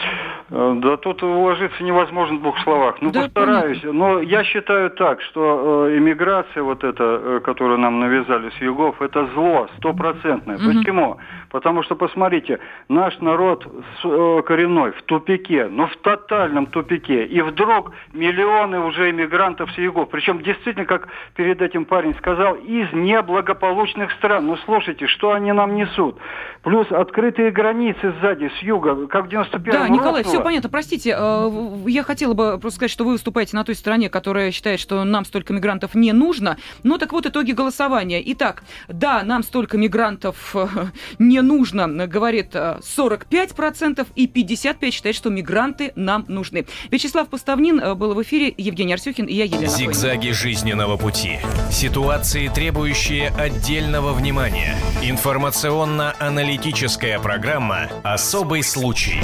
Э, 0.49 0.75
Да 0.79 0.97
тут 0.97 1.23
уложиться 1.23 1.85
невозможно 1.85 2.39
в 2.39 2.41
двух 2.41 2.59
словах. 2.61 2.97
Ну, 3.03 3.11
Да, 3.11 3.23
постараюсь. 3.23 3.83
Но 3.83 4.21
я 4.21 4.43
считаю 4.43 4.89
так, 4.91 5.21
что 5.21 5.87
э, 5.89 5.99
иммиграция 5.99 6.63
вот 6.63 6.83
эта, 6.83 7.21
э, 7.23 7.41
которую 7.45 7.79
нам 7.79 8.01
навязали 8.01 8.49
с 8.51 8.63
югов, 8.63 9.03
это 9.03 9.27
зло 9.35 9.69
стопроцентное. 9.77 10.57
Мгм. 10.57 10.79
Почему? 10.79 11.19
Потому 11.51 11.83
что, 11.83 11.95
посмотрите, 11.95 12.59
наш 12.89 13.19
народ 13.21 13.67
э, 14.03 14.43
коренной 14.47 14.93
в 14.93 15.03
тупике, 15.03 15.69
но 15.69 15.89
в 15.89 15.97
тотальном 15.97 16.65
тупике. 16.65 17.27
И 17.27 17.43
вдруг 17.43 17.93
миллионы 18.15 18.81
уже 18.81 19.11
иммигрантов 19.11 19.71
с 19.73 19.77
югов. 19.77 20.09
Причем 20.09 20.41
действительно, 20.41 20.87
как 20.87 21.09
перед 21.37 21.61
этим 21.61 21.85
парень 21.85 22.15
сказал, 22.15 22.55
из 22.55 22.91
неблагополучных 22.95 24.11
стран. 24.13 24.47
Ну, 24.47 24.57
слушайте, 24.65 25.07
что 25.07 25.33
они 25.33 25.53
нам 25.53 25.75
несут? 25.75 26.17
Плюс 26.63 26.91
открытый 26.91 27.42
российской 27.43 27.51
границы 27.51 28.15
сзади, 28.21 28.51
с 28.59 28.63
юга, 28.63 29.07
как 29.07 29.27
в 29.27 29.29
91 29.29 29.73
Да, 29.73 29.89
Николай, 29.89 30.25
все 30.25 30.43
понятно. 30.43 30.69
Простите, 30.69 31.15
э, 31.17 31.51
я 31.87 32.03
хотела 32.03 32.35
бы 32.35 32.59
просто 32.59 32.77
сказать, 32.77 32.91
что 32.91 33.05
вы 33.05 33.13
выступаете 33.13 33.57
на 33.57 33.65
той 33.65 33.75
стороне, 33.75 34.09
которая 34.09 34.51
считает, 34.51 34.81
что 34.81 35.03
нам 35.05 35.25
столько 35.25 35.53
мигрантов 35.53 35.95
не 35.95 36.13
нужно. 36.13 36.57
Ну 36.83 36.99
так 36.99 37.13
вот, 37.13 37.27
итоги 37.27 37.53
голосования. 37.53 38.23
Итак, 38.33 38.63
да, 38.89 39.23
нам 39.23 39.43
столько 39.43 39.79
мигрантов 39.79 40.55
э, 40.55 40.67
не 41.19 41.41
нужно, 41.41 42.07
говорит 42.07 42.55
45%, 42.55 44.07
и 44.15 44.27
55% 44.27 44.91
считает, 44.91 45.17
что 45.17 45.31
мигранты 45.31 45.93
нам 45.97 46.25
нужны. 46.29 46.67
Вячеслав 46.91 47.29
Поставнин 47.29 47.97
был 47.97 48.15
в 48.15 48.23
эфире, 48.23 48.53
Евгений 48.57 48.93
Арсюхин 48.93 49.27
и 49.27 49.35
я, 49.35 49.45
Елена 49.45 49.67
Зигзаги 49.67 50.31
жизненного 50.31 50.97
пути. 50.97 51.39
Ситуации, 51.71 52.49
требующие 52.49 53.29
отдельного 53.29 54.13
внимания. 54.13 54.77
Информационно-аналитическая 55.03 57.19
программа 57.33 57.89
«Особый 58.05 58.63
случай». 58.63 59.23